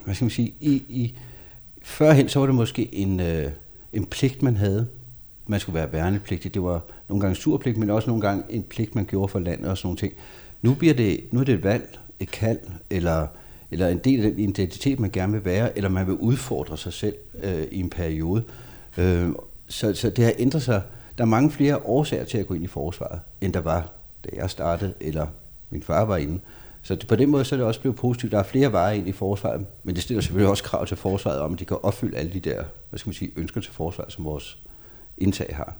hvad 0.04 0.14
skal 0.14 0.24
man 0.24 0.30
sige, 0.30 0.54
i, 0.60 0.82
i, 0.88 1.14
førhen 1.82 2.28
så 2.28 2.38
var 2.38 2.46
det 2.46 2.54
måske 2.54 2.94
en, 2.94 3.20
øh, 3.20 3.50
en 3.92 4.06
pligt, 4.06 4.42
man 4.42 4.56
havde. 4.56 4.86
Man 5.46 5.60
skulle 5.60 5.74
være 5.74 5.92
værnepligtig. 5.92 6.54
Det 6.54 6.62
var 6.62 6.80
nogle 7.08 7.20
gange 7.20 7.36
surpligt, 7.36 7.76
men 7.76 7.90
også 7.90 8.08
nogle 8.08 8.20
gange 8.20 8.44
en 8.50 8.62
pligt, 8.62 8.94
man 8.94 9.04
gjorde 9.04 9.28
for 9.28 9.38
landet 9.38 9.70
og 9.70 9.78
sådan 9.78 9.86
nogle 9.86 9.98
ting. 9.98 10.12
Nu, 10.62 10.74
bliver 10.74 10.94
det, 10.94 11.20
nu 11.30 11.40
er 11.40 11.44
det 11.44 11.54
et 11.54 11.64
valg, 11.64 11.98
et 12.20 12.30
kald, 12.30 12.58
eller, 12.90 13.26
eller 13.70 13.88
en 13.88 13.98
del 13.98 14.24
af 14.24 14.30
den 14.30 14.38
identitet, 14.38 15.00
man 15.00 15.10
gerne 15.10 15.32
vil 15.32 15.44
være, 15.44 15.76
eller 15.76 15.90
man 15.90 16.06
vil 16.06 16.14
udfordre 16.14 16.76
sig 16.76 16.92
selv 16.92 17.14
øh, 17.42 17.64
i 17.70 17.80
en 17.80 17.90
periode. 17.90 18.44
Øh, 18.98 19.28
så, 19.68 19.94
så 19.94 20.10
det 20.10 20.24
har 20.24 20.32
ændret 20.38 20.62
sig 20.62 20.82
der 21.18 21.24
er 21.24 21.28
mange 21.28 21.50
flere 21.50 21.76
årsager 21.84 22.24
til 22.24 22.38
at 22.38 22.46
gå 22.46 22.54
ind 22.54 22.64
i 22.64 22.66
forsvaret, 22.66 23.20
end 23.40 23.52
der 23.52 23.60
var, 23.60 23.88
da 24.24 24.30
jeg 24.36 24.50
startede, 24.50 24.94
eller 25.00 25.26
min 25.70 25.82
far 25.82 26.04
var 26.04 26.16
inde. 26.16 26.40
Så 26.82 26.94
det, 26.94 27.06
på 27.06 27.16
den 27.16 27.30
måde 27.30 27.44
så 27.44 27.54
er 27.54 27.56
det 27.56 27.66
også 27.66 27.80
blevet 27.80 27.96
positivt. 27.96 28.32
Der 28.32 28.38
er 28.38 28.42
flere 28.42 28.72
veje 28.72 28.98
ind 28.98 29.08
i 29.08 29.12
forsvaret, 29.12 29.66
men 29.82 29.94
det 29.94 30.02
stiller 30.02 30.20
selvfølgelig 30.20 30.50
også 30.50 30.64
krav 30.64 30.86
til 30.86 30.96
forsvaret 30.96 31.40
om, 31.40 31.52
at 31.52 31.58
de 31.58 31.64
kan 31.64 31.76
opfylde 31.82 32.16
alle 32.16 32.32
de 32.32 32.40
der 32.40 32.64
hvad 32.90 32.98
skal 32.98 33.08
man 33.08 33.14
sige, 33.14 33.30
ønsker 33.36 33.60
til 33.60 33.72
forsvaret, 33.72 34.12
som 34.12 34.24
vores 34.24 34.58
indtag 35.18 35.56
har. 35.56 35.74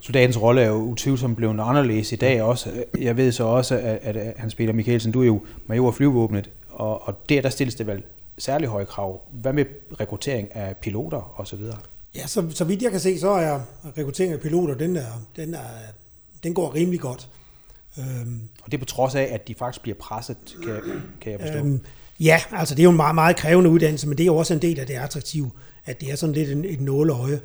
Soldatens 0.00 0.42
rolle 0.42 0.60
er 0.60 0.68
jo 0.68 0.74
utvivlsomt 0.74 1.36
blevet 1.36 1.60
anderledes 1.60 2.12
i 2.12 2.16
dag 2.16 2.42
også. 2.42 2.84
Jeg 2.98 3.16
ved 3.16 3.32
så 3.32 3.44
også, 3.44 3.74
at, 3.76 4.16
at 4.16 4.34
Hans 4.36 4.54
Peter 4.54 4.72
Mikkelsen, 4.72 5.12
du 5.12 5.22
er 5.22 5.26
jo 5.26 5.42
major 5.66 5.88
af 5.88 5.94
flyvåbnet, 5.94 6.50
og, 6.70 7.08
og 7.08 7.28
der, 7.28 7.42
der 7.42 7.48
stilles 7.48 7.74
det 7.74 7.86
vel 7.86 8.02
særlig 8.38 8.68
høje 8.68 8.84
krav. 8.84 9.20
Hvad 9.32 9.52
med 9.52 9.64
rekruttering 10.00 10.56
af 10.56 10.76
piloter 10.76 11.40
osv.? 11.40 11.60
Ja, 12.14 12.26
så, 12.26 12.50
så 12.50 12.64
vidt 12.64 12.82
jeg 12.82 12.90
kan 12.90 13.00
se, 13.00 13.20
så 13.20 13.28
er 13.28 13.60
rekruttering 13.98 14.32
af 14.32 14.40
piloter, 14.40 14.74
den, 14.74 14.96
er, 14.96 15.26
den, 15.36 15.54
er, 15.54 15.68
den 16.42 16.54
går 16.54 16.74
rimelig 16.74 17.00
godt. 17.00 17.28
Øhm, 17.98 18.40
og 18.62 18.72
det 18.72 18.74
er 18.74 18.78
på 18.78 18.84
trods 18.84 19.14
af, 19.14 19.28
at 19.32 19.48
de 19.48 19.54
faktisk 19.54 19.82
bliver 19.82 19.96
presset, 20.00 20.36
kan, 20.62 20.80
kan 21.20 21.32
jeg 21.32 21.40
forstå. 21.40 21.58
Øhm, 21.58 21.80
ja, 22.20 22.40
altså 22.52 22.74
det 22.74 22.80
er 22.82 22.84
jo 22.84 22.90
en 22.90 22.96
meget, 22.96 23.14
meget 23.14 23.36
krævende 23.36 23.70
uddannelse, 23.70 24.08
men 24.08 24.18
det 24.18 24.24
er 24.24 24.26
jo 24.26 24.36
også 24.36 24.54
en 24.54 24.62
del 24.62 24.80
af 24.80 24.86
det 24.86 24.94
attraktive, 24.94 25.50
at 25.86 26.00
det 26.00 26.10
er 26.10 26.16
sådan 26.16 26.34
lidt 26.34 26.66
et 26.66 26.80
nåleøje. 26.80 27.40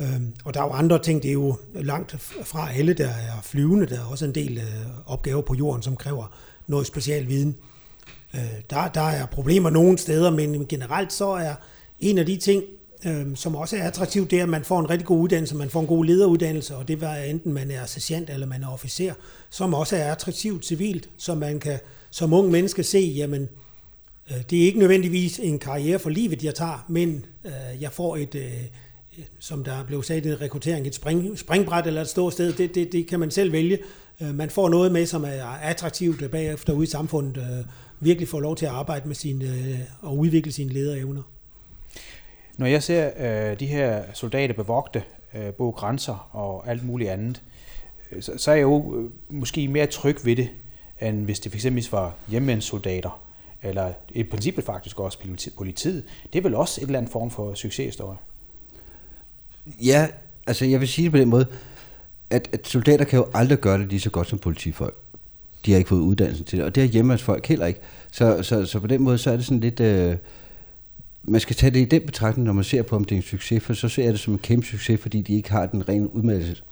Øhm, 0.00 0.32
og 0.44 0.54
der 0.54 0.60
er 0.60 0.64
jo 0.64 0.72
andre 0.72 0.98
ting, 0.98 1.22
det 1.22 1.28
er 1.28 1.32
jo 1.32 1.56
langt 1.74 2.16
fra 2.44 2.72
alle, 2.72 2.92
der 2.92 3.08
er 3.08 3.40
flyvende. 3.42 3.86
Der 3.86 4.00
er 4.00 4.04
også 4.04 4.24
en 4.24 4.34
del 4.34 4.58
øh, 4.58 4.86
opgaver 5.06 5.42
på 5.42 5.54
jorden, 5.54 5.82
som 5.82 5.96
kræver 5.96 6.36
noget 6.66 6.86
special 6.86 7.28
viden. 7.28 7.56
Øh, 8.34 8.40
der, 8.70 8.88
der 8.88 9.00
er 9.00 9.26
problemer 9.26 9.70
nogle 9.70 9.98
steder, 9.98 10.30
men 10.30 10.66
generelt 10.66 11.12
så 11.12 11.28
er 11.30 11.54
en 12.00 12.18
af 12.18 12.26
de 12.26 12.36
ting, 12.36 12.62
øh, 13.06 13.36
som 13.36 13.56
også 13.56 13.76
er 13.76 13.82
attraktivt, 13.82 14.30
det 14.30 14.38
er, 14.38 14.42
at 14.42 14.48
man 14.48 14.64
får 14.64 14.80
en 14.80 14.90
rigtig 14.90 15.06
god 15.06 15.18
uddannelse, 15.18 15.56
man 15.56 15.70
får 15.70 15.80
en 15.80 15.86
god 15.86 16.04
lederuddannelse, 16.04 16.76
og 16.76 16.88
det 16.88 17.00
var 17.00 17.14
enten 17.14 17.52
man 17.52 17.70
er 17.70 17.86
sergeant 17.86 18.30
eller 18.30 18.46
man 18.46 18.62
er 18.62 18.68
officer, 18.68 19.14
som 19.50 19.74
også 19.74 19.96
er 19.96 20.12
attraktivt 20.12 20.66
civilt, 20.66 21.08
så 21.18 21.34
man 21.34 21.60
kan 21.60 21.78
som 22.10 22.32
ung 22.32 22.50
menneske 22.50 22.82
se, 22.82 22.98
jamen, 22.98 23.48
øh, 24.30 24.36
det 24.50 24.62
er 24.62 24.66
ikke 24.66 24.78
nødvendigvis 24.78 25.38
en 25.38 25.58
karriere 25.58 25.98
for 25.98 26.10
livet, 26.10 26.44
jeg 26.44 26.54
tager, 26.54 26.84
men 26.88 27.26
øh, 27.44 27.82
jeg 27.82 27.92
får 27.92 28.16
et, 28.16 28.34
øh, 28.34 28.52
som 29.38 29.64
der 29.64 29.84
blev 29.84 30.02
sagt 30.02 30.26
i 30.26 30.34
rekruttering, 30.34 30.86
et 30.86 30.94
spring, 30.94 31.38
springbræt 31.38 31.86
eller 31.86 32.00
et 32.00 32.08
stort 32.08 32.32
sted, 32.32 32.52
det, 32.52 32.74
det, 32.74 32.92
det 32.92 33.06
kan 33.06 33.20
man 33.20 33.30
selv 33.30 33.52
vælge. 33.52 33.78
Øh, 34.20 34.34
man 34.34 34.50
får 34.50 34.68
noget 34.68 34.92
med, 34.92 35.06
som 35.06 35.24
er 35.24 35.44
attraktivt 35.44 36.30
bagefter 36.30 36.72
ude 36.72 36.84
i 36.84 36.90
samfundet, 36.90 37.36
øh, 37.36 37.64
virkelig 38.00 38.28
får 38.28 38.40
lov 38.40 38.56
til 38.56 38.66
at 38.66 38.72
arbejde 38.72 39.08
med 39.08 39.14
sin, 39.14 39.42
øh, 39.42 39.78
og 40.00 40.18
udvikle 40.18 40.52
sine 40.52 40.72
lederevner. 40.72 41.22
Når 42.62 42.68
jeg 42.68 42.82
ser 42.82 43.10
øh, 43.16 43.60
de 43.60 43.66
her 43.66 44.02
soldater 44.14 44.54
bevogte 44.54 45.02
øh, 45.34 45.52
både 45.52 45.72
grænser 45.72 46.28
og 46.32 46.68
alt 46.70 46.84
muligt 46.84 47.10
andet, 47.10 47.42
øh, 48.12 48.22
så, 48.22 48.32
så 48.36 48.50
er 48.50 48.54
jeg 48.54 48.62
jo 48.62 48.96
øh, 48.96 49.10
måske 49.28 49.68
mere 49.68 49.86
tryg 49.86 50.16
ved 50.24 50.36
det, 50.36 50.48
end 51.00 51.24
hvis 51.24 51.40
det 51.40 51.52
fx 51.52 51.92
var 51.92 52.14
hjemmeværnssoldater, 52.28 53.22
eller 53.62 53.92
i 54.10 54.22
princippet 54.22 54.64
faktisk 54.64 55.00
også 55.00 55.18
politiet. 55.56 56.04
Det 56.32 56.38
er 56.38 56.42
vel 56.42 56.54
også 56.54 56.80
et 56.80 56.86
eller 56.86 56.98
andet 56.98 57.12
form 57.12 57.30
for 57.30 57.54
succeshistorie? 57.54 58.18
Ja, 59.66 60.08
altså 60.46 60.64
jeg 60.64 60.80
vil 60.80 60.88
sige 60.88 61.04
det 61.04 61.12
på 61.12 61.18
den 61.18 61.28
måde, 61.28 61.46
at, 62.30 62.48
at 62.52 62.66
soldater 62.66 63.04
kan 63.04 63.18
jo 63.18 63.26
aldrig 63.34 63.58
gøre 63.58 63.78
det 63.78 63.88
lige 63.88 64.00
så 64.00 64.10
godt 64.10 64.28
som 64.28 64.38
politifolk. 64.38 64.96
De 65.66 65.70
har 65.70 65.78
ikke 65.78 65.88
fået 65.88 66.00
uddannelsen 66.00 66.44
til 66.44 66.58
det, 66.58 66.66
og 66.66 66.74
det 66.74 66.82
har 66.82 66.88
hjemmeværnsfolk 66.88 67.46
heller 67.46 67.66
ikke. 67.66 67.80
Så, 68.12 68.42
så, 68.42 68.66
så 68.66 68.80
på 68.80 68.86
den 68.86 69.02
måde, 69.02 69.18
så 69.18 69.30
er 69.30 69.36
det 69.36 69.44
sådan 69.44 69.60
lidt... 69.60 69.80
Øh, 69.80 70.16
man 71.24 71.40
skal 71.40 71.56
tage 71.56 71.70
det 71.70 71.80
i 71.80 71.84
den 71.84 72.02
betragtning, 72.06 72.46
når 72.46 72.52
man 72.52 72.64
ser 72.64 72.82
på, 72.82 72.96
om 72.96 73.04
det 73.04 73.14
er 73.14 73.16
en 73.16 73.22
succes, 73.22 73.62
for 73.62 73.72
så 73.72 73.88
ser 73.88 74.04
jeg 74.04 74.12
det 74.12 74.20
som 74.20 74.32
en 74.32 74.38
kæmpe 74.38 74.66
succes, 74.66 75.00
fordi 75.00 75.20
de 75.20 75.34
ikke 75.34 75.50
har 75.50 75.66
den 75.66 75.88
rene 75.88 76.16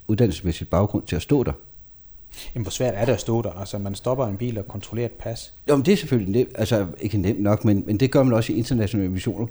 uddannelsesmæssige 0.09 0.69
baggrund 0.69 1.07
til 1.07 1.17
at 1.17 1.23
stå 1.23 1.45
der. 1.45 1.53
Jamen, 2.55 2.65
hvor 2.65 2.71
svært 2.71 2.95
er 2.97 3.05
det 3.05 3.13
at 3.13 3.21
stå 3.21 3.43
der? 3.43 3.51
Altså, 3.51 3.79
man 3.79 3.95
stopper 3.95 4.27
en 4.27 4.37
bil 4.37 4.59
og 4.59 4.69
kontrollerer 4.69 5.07
et 5.07 5.13
pas. 5.13 5.55
Jo, 5.69 5.77
men 5.77 5.87
det 5.87 5.93
er 5.93 5.97
selvfølgelig 5.97 6.33
nemt. 6.33 6.51
Altså, 6.55 6.87
ikke 7.01 7.19
nemt 7.19 7.43
nok, 7.43 7.65
men, 7.65 7.83
men 7.87 7.97
det 7.97 8.11
gør 8.11 8.23
man 8.23 8.33
også 8.33 8.53
i 8.53 8.57
internationale 8.57 9.11
missioner. 9.11 9.47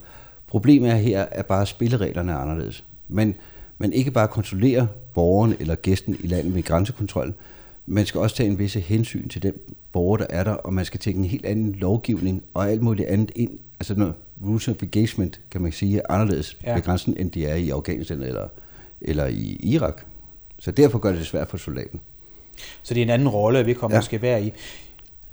Problemet 0.48 0.92
er 0.92 0.96
her, 0.96 1.26
at 1.32 1.46
bare 1.46 1.66
spillereglerne 1.66 2.32
er 2.32 2.38
anderledes. 2.38 2.84
Men 3.08 3.36
man 3.78 3.94
ikke 3.94 4.12
bare 4.12 4.28
kontrollerer 4.28 4.88
borgeren 5.14 5.56
eller 5.60 5.76
gæsten 5.76 6.18
i 6.24 6.28
landet 6.28 6.56
ved 6.56 6.64
grænsekontrollen, 6.64 7.36
man 7.86 8.06
skal 8.06 8.22
også 8.22 8.36
tage 8.36 8.50
en 8.50 8.60
visse 8.60 8.80
hensyn 8.80 9.28
til 9.28 9.44
den 9.44 9.54
borger, 9.92 10.18
der 10.18 10.26
er 10.30 10.44
der, 10.44 10.52
og 10.52 10.74
man 10.74 10.86
skal 10.86 11.00
tænke 11.00 11.18
en 11.18 11.26
helt 11.26 11.46
anden 11.46 11.76
lovgivning 11.76 12.44
og 12.54 12.72
alt 12.72 12.82
muligt 12.82 13.08
andet 13.08 13.32
ind. 13.36 13.60
Altså 13.80 13.96
noget 13.96 14.14
rules 14.46 14.68
of 14.68 14.84
engagement, 14.84 15.40
kan 15.52 15.62
man 15.62 15.72
sige, 15.72 15.98
er 15.98 16.02
anderledes 16.10 16.58
ja. 16.66 16.74
ved 16.74 16.82
grænsen, 16.82 17.16
end 17.20 17.32
de 17.32 17.46
er 17.46 17.56
i 17.56 17.70
Afghanistan 17.70 18.22
eller, 18.22 18.48
eller 19.02 19.28
i 19.28 19.58
Irak. 19.60 20.02
Så 20.60 20.72
derfor 20.72 21.00
gør 21.00 21.10
det 21.10 21.20
det 21.20 21.28
svært 21.28 21.48
for 21.48 21.58
soldaten. 21.58 22.00
Så 22.84 22.94
det 22.94 23.00
er 23.00 23.06
en 23.06 23.10
anden 23.10 23.30
rolle, 23.30 23.66
vi 23.66 23.74
kommer 23.74 23.98
ja. 23.98 24.02
skal 24.02 24.22
være 24.22 24.44
i. 24.44 24.54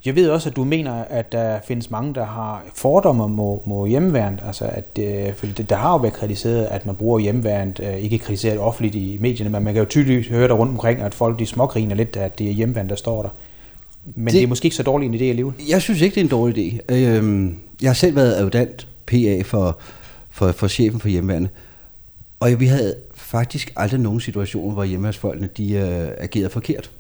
Jeg 0.04 0.16
ved 0.16 0.30
også, 0.30 0.48
at 0.48 0.56
du 0.56 0.64
mener, 0.64 0.92
at 0.92 1.32
der 1.32 1.60
findes 1.66 1.90
mange, 1.90 2.14
der 2.14 2.24
har 2.24 2.64
fordomme 2.74 3.28
mod, 3.28 3.58
mod 3.64 3.88
hjemmeværend. 3.88 4.38
Altså, 4.46 4.64
at, 4.64 4.98
øh, 5.00 5.34
for 5.34 5.46
det, 5.46 5.70
der 5.70 5.76
har 5.76 5.92
jo 5.92 5.96
været 5.96 6.14
kritiseret, 6.14 6.64
at 6.64 6.86
man 6.86 6.96
bruger 6.96 7.18
hjemmeværend, 7.18 7.80
øh, 7.80 7.96
ikke 7.96 8.18
kritiseret 8.18 8.58
offentligt 8.58 8.94
i 8.94 9.18
medierne, 9.20 9.50
men 9.50 9.64
man 9.64 9.74
kan 9.74 9.82
jo 9.82 9.88
tydeligt 9.88 10.28
høre 10.28 10.48
der 10.48 10.54
rundt 10.54 10.72
omkring, 10.72 11.00
at 11.00 11.14
folk 11.14 11.38
de 11.38 11.46
smågriner 11.46 11.94
lidt, 11.94 12.16
at 12.16 12.38
det 12.38 12.48
er 12.48 12.52
hjemmeværend, 12.52 12.88
der 12.88 12.96
står 12.96 13.22
der. 13.22 13.28
Men 14.14 14.26
det, 14.26 14.34
det 14.34 14.42
er 14.42 14.46
måske 14.46 14.66
ikke 14.66 14.76
så 14.76 14.82
dårlig 14.82 15.06
en 15.06 15.14
idé 15.14 15.24
alligevel. 15.24 15.54
Jeg 15.68 15.82
synes 15.82 16.00
ikke, 16.00 16.14
det 16.14 16.20
er 16.20 16.24
en 16.24 16.30
dårlig 16.30 16.58
idé. 16.58 16.94
Øh, 16.94 17.52
jeg 17.82 17.88
har 17.88 17.94
selv 17.94 18.16
været 18.16 18.34
adjutant 18.34 18.88
PA 19.06 19.42
for, 19.42 19.78
for, 20.30 20.52
for 20.52 20.68
chefen 20.68 21.00
for 21.00 21.08
hjemmeværende, 21.08 21.48
og 22.40 22.60
vi 22.60 22.66
havde 22.66 22.94
faktisk 23.14 23.72
aldrig 23.76 24.00
nogen 24.00 24.20
situation, 24.20 24.72
hvor 24.72 24.84
hjemmeværnsfolkene 24.84 25.48
de, 25.56 25.72
øh, 25.72 26.08
agerede 26.18 26.50
forkert. 26.50 26.90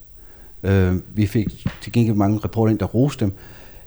Øh, 0.62 0.94
vi 1.14 1.26
fik 1.26 1.66
til 1.82 1.92
gengæld 1.92 2.16
mange 2.16 2.38
rapporter 2.38 2.70
ind, 2.70 2.78
der 2.78 2.86
roste 2.86 3.24
dem. 3.24 3.32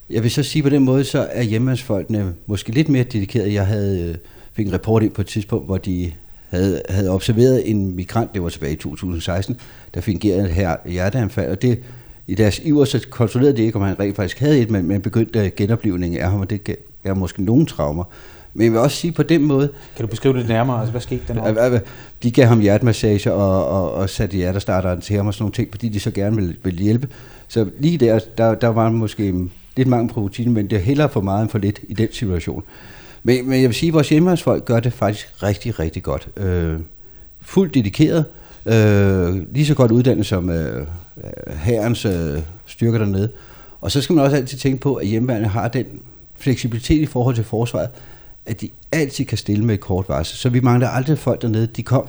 Jeg 0.09 0.23
vil 0.23 0.31
så 0.31 0.43
sige 0.43 0.63
på 0.63 0.69
den 0.69 0.83
måde, 0.83 1.03
så 1.03 1.27
er 1.31 1.41
hjemmeværnsfolkene 1.41 2.33
måske 2.45 2.71
lidt 2.71 2.89
mere 2.89 3.03
dedikerede. 3.03 3.53
Jeg 3.53 3.67
havde, 3.67 4.09
øh, 4.09 4.15
fik 4.53 4.67
en 4.67 4.73
rapport 4.73 5.03
ind 5.03 5.11
på 5.11 5.21
et 5.21 5.27
tidspunkt, 5.27 5.65
hvor 5.65 5.77
de 5.77 6.11
havde, 6.49 6.81
havde 6.89 7.09
observeret 7.09 7.69
en 7.69 7.95
migrant, 7.95 8.33
det 8.33 8.43
var 8.43 8.49
tilbage 8.49 8.73
i 8.73 8.75
2016, 8.75 9.59
der 9.93 10.01
fungerede 10.01 10.47
her 10.47 10.75
hjerteanfald, 10.85 11.51
og 11.51 11.61
det, 11.61 11.79
i 12.29 12.36
deres 12.36 12.59
iver, 12.59 12.86
så 12.86 13.07
kontrollerede 13.09 13.57
de 13.57 13.63
ikke, 13.63 13.75
om 13.75 13.81
han 13.81 14.00
rent 14.00 14.15
faktisk 14.15 14.39
havde 14.39 14.59
et, 14.59 14.69
men, 14.69 14.88
men 14.88 15.01
begyndte 15.01 15.50
genoplevningen 15.50 16.19
af 16.19 16.31
ham, 16.31 16.39
og 16.39 16.50
det 16.50 16.77
gav 17.03 17.15
måske 17.15 17.43
nogle 17.43 17.65
traumer. 17.65 18.03
Men 18.53 18.63
jeg 18.63 18.71
vil 18.71 18.79
også 18.79 18.98
sige 18.98 19.12
på 19.12 19.24
den 19.24 19.43
måde... 19.43 19.69
Kan 19.95 20.05
du 20.05 20.09
beskrive 20.09 20.38
det 20.38 20.48
nærmere? 20.48 20.79
Altså, 20.79 20.91
hvad 20.91 21.01
skete 21.01 21.21
der? 21.27 21.79
De 22.24 22.31
gav 22.31 22.45
ham 22.45 22.59
hjertemassage 22.59 23.33
og, 23.33 23.67
og, 23.67 23.93
og 23.93 24.09
satte 24.09 24.38
hjertestarteren 24.38 25.01
til 25.01 25.15
ham 25.15 25.27
og 25.27 25.33
sådan 25.33 25.43
nogle 25.43 25.53
ting, 25.53 25.67
fordi 25.71 25.89
de 25.89 26.00
så 26.00 26.12
gerne 26.12 26.36
ville, 26.36 26.55
ville 26.63 26.79
hjælpe. 26.79 27.07
Så 27.48 27.69
lige 27.79 27.98
der, 27.98 28.19
der, 28.38 28.55
der 28.55 28.67
var 28.67 28.89
måske 28.89 29.33
lidt 29.75 29.88
mange 29.88 30.09
protein, 30.09 30.53
men 30.53 30.69
det 30.69 30.75
er 30.75 30.79
hellere 30.79 31.09
for 31.09 31.21
meget 31.21 31.41
end 31.41 31.50
for 31.50 31.57
lidt 31.57 31.79
i 31.88 31.93
den 31.93 32.07
situation. 32.12 32.63
Men, 33.24 33.50
men 33.50 33.62
jeg 33.62 33.69
vil 33.69 33.75
sige, 33.75 33.88
at 33.88 33.93
vores 33.93 34.09
hjemmehjælpsfolk 34.09 34.65
gør 34.65 34.79
det 34.79 34.93
faktisk 34.93 35.43
rigtig, 35.43 35.79
rigtig 35.79 36.03
godt. 36.03 36.29
Øh, 36.38 36.79
fuldt 37.41 37.74
dedikeret. 37.74 38.19
Øh, 38.19 38.48
Øh, 38.65 39.53
lige 39.53 39.65
så 39.65 39.73
godt 39.73 39.91
uddannet 39.91 40.25
som 40.25 40.49
øh, 40.49 40.87
øh, 41.17 41.55
herrens 41.55 42.05
øh, 42.05 42.39
styrker 42.65 42.97
dernede. 42.97 43.29
Og 43.81 43.91
så 43.91 44.01
skal 44.01 44.15
man 44.15 44.25
også 44.25 44.37
altid 44.37 44.57
tænke 44.57 44.81
på, 44.81 44.95
at 44.95 45.07
hjemmeværende 45.07 45.47
har 45.47 45.67
den 45.67 45.85
fleksibilitet 46.37 47.01
i 47.01 47.05
forhold 47.05 47.35
til 47.35 47.43
forsvaret, 47.43 47.89
at 48.45 48.61
de 48.61 48.69
altid 48.91 49.25
kan 49.25 49.37
stille 49.37 49.65
med 49.65 49.73
et 49.73 49.79
kort 49.79 50.09
varsel. 50.09 50.37
Så 50.37 50.49
vi 50.49 50.59
mangler 50.59 50.89
aldrig 50.89 51.17
folk 51.17 51.41
dernede. 51.41 51.67
De 51.67 51.83
kom. 51.83 52.07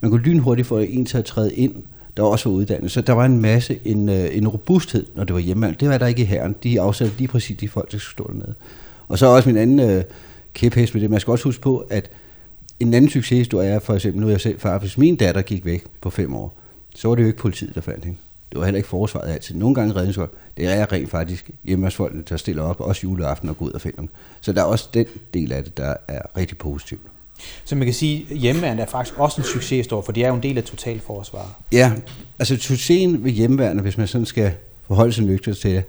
Man 0.00 0.10
kunne 0.10 0.22
lynhurtigt 0.22 0.68
få 0.68 0.78
en 0.78 1.06
til 1.06 1.18
at 1.18 1.24
træde 1.24 1.54
ind, 1.54 1.74
der 2.16 2.22
også 2.22 2.48
var 2.48 2.56
uddannet. 2.56 2.90
Så 2.90 3.00
der 3.00 3.12
var 3.12 3.24
en 3.24 3.40
masse, 3.40 3.78
en, 3.84 4.08
øh, 4.08 4.36
en 4.36 4.48
robusthed, 4.48 5.06
når 5.14 5.24
det 5.24 5.34
var 5.34 5.40
hjemmeværende. 5.40 5.80
Det 5.80 5.88
var 5.88 5.98
der 5.98 6.06
ikke 6.06 6.22
i 6.22 6.24
herren. 6.24 6.54
De 6.62 6.80
afsatte 6.80 7.14
lige 7.18 7.28
præcis 7.28 7.58
de 7.58 7.68
folk, 7.68 7.92
der 7.92 7.98
skulle 7.98 8.12
stå 8.12 8.32
dernede. 8.32 8.54
Og 9.08 9.18
så 9.18 9.26
også 9.26 9.48
min 9.48 9.58
anden 9.58 9.80
øh, 9.80 10.04
kæphest 10.54 10.94
med 10.94 11.02
det. 11.02 11.10
Man 11.10 11.20
skal 11.20 11.30
også 11.30 11.44
huske 11.44 11.62
på, 11.62 11.86
at 11.90 12.10
en 12.80 12.94
anden 12.94 13.10
succeshistorie 13.10 13.68
er 13.68 13.78
for 13.78 13.94
eksempel, 13.94 14.20
nu 14.20 14.26
er 14.26 14.30
jeg 14.30 14.40
selv 14.40 14.60
far, 14.60 14.78
hvis 14.78 14.98
min 14.98 15.16
datter 15.16 15.42
gik 15.42 15.64
væk 15.64 15.84
på 16.00 16.10
fem 16.10 16.34
år, 16.34 16.58
så 16.94 17.08
var 17.08 17.14
det 17.14 17.22
jo 17.22 17.26
ikke 17.26 17.38
politiet, 17.38 17.74
der 17.74 17.80
fandt 17.80 18.04
hende. 18.04 18.18
Det 18.50 18.58
var 18.58 18.64
heller 18.64 18.76
ikke 18.76 18.88
forsvaret 18.88 19.32
altid. 19.32 19.54
Nogle 19.54 19.74
gange 19.74 19.96
redningsfolk. 19.96 20.32
Det 20.56 20.66
er 20.66 20.92
rent 20.92 21.10
faktisk 21.10 21.50
hjemmeværnsfolkene, 21.64 22.22
der 22.28 22.36
stiller 22.36 22.62
op, 22.62 22.80
også 22.80 23.00
juleaften 23.02 23.48
og 23.48 23.56
går 23.56 23.66
ud 23.66 23.72
og 23.72 23.80
finder 23.80 23.98
dem. 23.98 24.08
Så 24.40 24.52
der 24.52 24.60
er 24.60 24.64
også 24.64 24.88
den 24.94 25.06
del 25.34 25.52
af 25.52 25.64
det, 25.64 25.76
der 25.76 25.94
er 26.08 26.22
rigtig 26.36 26.58
positivt. 26.58 27.00
Så 27.64 27.74
man 27.74 27.84
kan 27.84 27.94
sige, 27.94 28.26
at 28.30 28.36
hjemmeværende 28.36 28.82
er 28.82 28.86
faktisk 28.86 29.18
også 29.18 29.40
en 29.40 29.44
succeshistorie, 29.44 30.02
for 30.04 30.12
det 30.12 30.24
er 30.24 30.28
jo 30.28 30.34
en 30.34 30.42
del 30.42 30.58
af 30.58 30.64
totalforsvaret. 30.64 31.50
Ja, 31.72 31.92
altså 32.38 32.56
succesen 32.56 33.24
ved 33.24 33.30
hjemmeværende, 33.30 33.82
hvis 33.82 33.98
man 33.98 34.06
sådan 34.06 34.26
skal 34.26 34.52
forholde 34.86 35.12
sig 35.12 35.24
nøgter 35.24 35.54
til 35.54 35.70
det, 35.70 35.82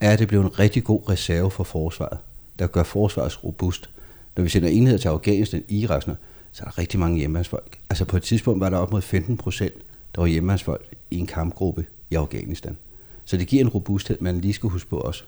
er, 0.00 0.10
at 0.10 0.18
det 0.18 0.28
bliver 0.28 0.44
en 0.44 0.58
rigtig 0.58 0.84
god 0.84 1.08
reserve 1.08 1.50
for 1.50 1.64
forsvaret, 1.64 2.18
der 2.58 2.66
gør 2.66 2.82
forsvaret 2.82 3.44
robust. 3.44 3.90
Når 4.36 4.42
vi 4.42 4.48
sender 4.48 4.68
enheder 4.68 4.98
til 4.98 5.08
Afghanistan, 5.08 5.64
Irak, 5.68 6.08
så 6.52 6.64
er 6.64 6.68
der 6.68 6.78
rigtig 6.78 7.00
mange 7.00 7.18
hjemmandsfolk. 7.18 7.78
Altså 7.90 8.04
på 8.04 8.16
et 8.16 8.22
tidspunkt 8.22 8.60
var 8.60 8.70
der 8.70 8.76
op 8.76 8.92
mod 8.92 9.02
15 9.02 9.36
procent, 9.36 9.74
der 10.14 10.20
var 10.20 10.28
hjemmandsfolk 10.28 10.94
i 11.10 11.18
en 11.18 11.26
kampgruppe 11.26 11.86
i 12.10 12.14
Afghanistan. 12.14 12.76
Så 13.24 13.36
det 13.36 13.46
giver 13.46 13.64
en 13.64 13.68
robusthed, 13.68 14.16
man 14.20 14.40
lige 14.40 14.52
skal 14.52 14.70
huske 14.70 14.90
på 14.90 14.98
også. 14.98 15.24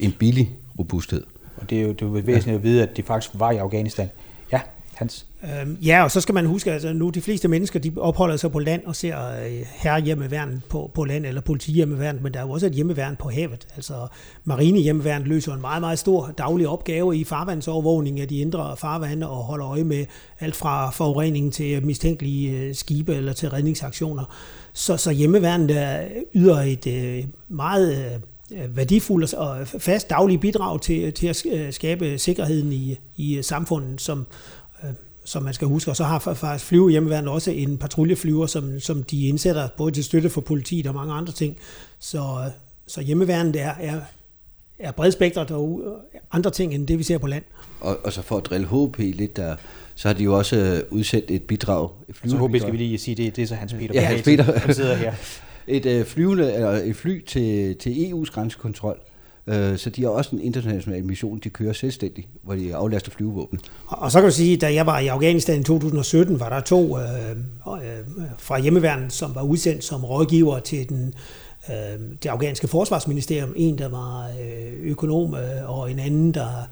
En 0.00 0.12
billig 0.12 0.56
robusthed. 0.78 1.24
Og 1.56 1.70
det 1.70 1.78
er 1.78 1.82
jo, 1.82 1.88
det 1.88 2.02
er 2.02 2.06
jo 2.06 2.12
væsentligt 2.12 2.46
ja. 2.46 2.52
at 2.52 2.62
vide, 2.62 2.82
at 2.82 2.96
de 2.96 3.02
faktisk 3.02 3.30
var 3.34 3.50
i 3.50 3.56
Afghanistan. 3.56 4.10
Ja, 4.52 4.60
Hans? 4.94 5.26
Øhm, 5.44 5.78
ja, 5.82 6.04
og 6.04 6.10
så 6.10 6.20
skal 6.20 6.34
man 6.34 6.46
huske, 6.46 6.70
at 6.70 6.74
altså, 6.74 6.92
nu 6.92 7.10
de 7.10 7.20
fleste 7.20 7.48
mennesker, 7.48 7.80
de 7.80 7.92
opholder 7.96 8.36
sig 8.36 8.52
på 8.52 8.58
land 8.58 8.82
og 8.86 8.96
ser 8.96 9.18
øh, 9.18 9.66
herrehjemmeværn 9.74 10.62
på, 10.68 10.90
på 10.94 11.04
land, 11.04 11.26
eller 11.26 11.40
politihjemmeværn, 11.40 12.18
men 12.22 12.34
der 12.34 12.40
er 12.40 12.44
jo 12.44 12.50
også 12.50 12.66
et 12.66 12.72
hjemmeværn 12.72 13.16
på 13.16 13.28
havet. 13.28 13.66
Altså 13.76 13.94
marinehjemmeværn 14.44 15.22
løser 15.22 15.54
en 15.54 15.60
meget, 15.60 15.80
meget 15.80 15.98
stor 15.98 16.34
daglig 16.38 16.68
opgave 16.68 17.16
i 17.16 17.24
farvandsovervågning 17.24 18.20
af 18.20 18.28
de 18.28 18.38
indre 18.38 18.76
farvande 18.76 19.28
og 19.28 19.36
holder 19.36 19.68
øje 19.68 19.84
med 19.84 20.06
alt 20.40 20.56
fra 20.56 20.90
forurening 20.90 21.52
til 21.52 21.86
mistænkelige 21.86 22.58
øh, 22.58 22.74
skibe 22.74 23.14
eller 23.14 23.32
til 23.32 23.50
redningsaktioner. 23.50 24.34
Så, 24.72 24.96
så 24.96 25.10
hjemmeværnet 25.10 25.68
der 25.68 26.00
yder 26.34 26.60
et 26.60 26.86
øh, 26.86 27.24
meget 27.48 28.20
øh, 28.52 28.76
værdifuldt 28.76 29.34
og 29.34 29.68
fast 29.68 30.10
daglige 30.10 30.38
bidrag 30.38 30.80
til, 30.80 31.12
til 31.12 31.26
at 31.26 31.46
øh, 31.52 31.72
skabe 31.72 32.18
sikkerheden 32.18 32.72
i, 32.72 32.98
i 33.16 33.42
samfundet, 33.42 34.00
som, 34.00 34.26
som 35.24 35.42
man 35.42 35.54
skal 35.54 35.68
huske. 35.68 35.90
Og 35.90 35.96
så 35.96 36.04
har 36.04 36.18
faktisk 36.18 36.64
flyvehjemmeværnet 36.64 37.30
også 37.30 37.50
en 37.50 37.78
patruljeflyver, 37.78 38.46
som, 38.46 38.80
som 38.80 39.02
de 39.02 39.28
indsætter 39.28 39.68
både 39.76 39.92
til 39.92 40.04
støtte 40.04 40.30
for 40.30 40.40
politiet 40.40 40.86
og 40.86 40.94
mange 40.94 41.14
andre 41.14 41.32
ting. 41.32 41.56
Så 41.98 42.50
så 42.86 43.00
hjemmeværnet 43.00 43.56
er, 43.56 43.74
er, 43.80 44.00
er 44.78 44.92
bredspektret 44.92 45.50
og 45.50 45.82
andre 46.32 46.50
ting 46.50 46.74
end 46.74 46.86
det, 46.86 46.98
vi 46.98 47.02
ser 47.02 47.18
på 47.18 47.26
land. 47.26 47.44
Og, 47.80 47.98
og 48.04 48.12
så 48.12 48.22
for 48.22 48.36
at 48.36 48.46
drille 48.46 48.66
HP 48.66 48.98
lidt, 48.98 49.36
der, 49.36 49.56
så 49.94 50.08
har 50.08 50.14
de 50.14 50.24
jo 50.24 50.38
også 50.38 50.56
øh, 50.56 50.82
udsendt 50.90 51.30
et 51.30 51.42
bidrag. 51.42 51.88
Et 52.08 52.30
så 52.30 52.46
HP 52.46 52.60
skal 52.60 52.72
vi 52.72 52.76
lige 52.76 52.98
sige, 52.98 53.14
det, 53.14 53.36
det 53.36 53.42
er 53.42 53.46
så 53.46 53.54
Hans 53.54 53.72
Peter. 53.72 53.94
Ja, 53.94 54.00
Hans 54.00 54.22
Peter. 54.22 54.58
Han 54.58 54.74
sidder 54.74 54.94
her. 54.94 55.14
et, 55.66 55.86
øh, 55.86 56.04
flyvende, 56.04 56.54
eller 56.54 56.70
et 56.70 56.96
fly 56.96 57.24
til, 57.24 57.76
til 57.76 57.90
EU's 57.90 58.32
grænsekontrol. 58.32 59.00
Øh, 59.46 59.78
så 59.78 59.90
de 59.90 60.02
har 60.02 60.08
også 60.08 60.30
en 60.36 60.42
international 60.42 61.04
mission, 61.04 61.38
de 61.38 61.50
kører 61.50 61.72
selvstændigt, 61.72 62.28
hvor 62.42 62.54
de 62.54 62.74
aflaster 62.74 63.10
flyvevåben. 63.10 63.60
Og, 63.86 63.98
og 63.98 64.12
så 64.12 64.18
kan 64.20 64.28
du 64.28 64.34
sige, 64.34 64.56
da 64.56 64.74
jeg 64.74 64.86
var 64.86 64.98
i 64.98 65.06
Afghanistan 65.06 65.60
i 65.60 65.64
2017, 65.64 66.40
var 66.40 66.48
der 66.48 66.60
to 66.60 66.98
øh, 66.98 67.30
øh, 67.30 67.76
fra 68.38 68.60
hjemmeværnet, 68.60 69.12
som 69.12 69.34
var 69.34 69.42
udsendt 69.42 69.84
som 69.84 70.04
rådgiver 70.04 70.58
til 70.58 70.88
den 70.88 71.14
øh, 71.70 72.00
det 72.22 72.28
afghanske 72.28 72.68
forsvarsministerium. 72.68 73.52
En, 73.56 73.78
der 73.78 73.88
var 73.88 74.28
øh, 74.40 74.90
økonom, 74.90 75.34
øh, 75.34 75.70
og 75.78 75.90
en 75.90 75.98
anden, 75.98 76.34
der 76.34 76.68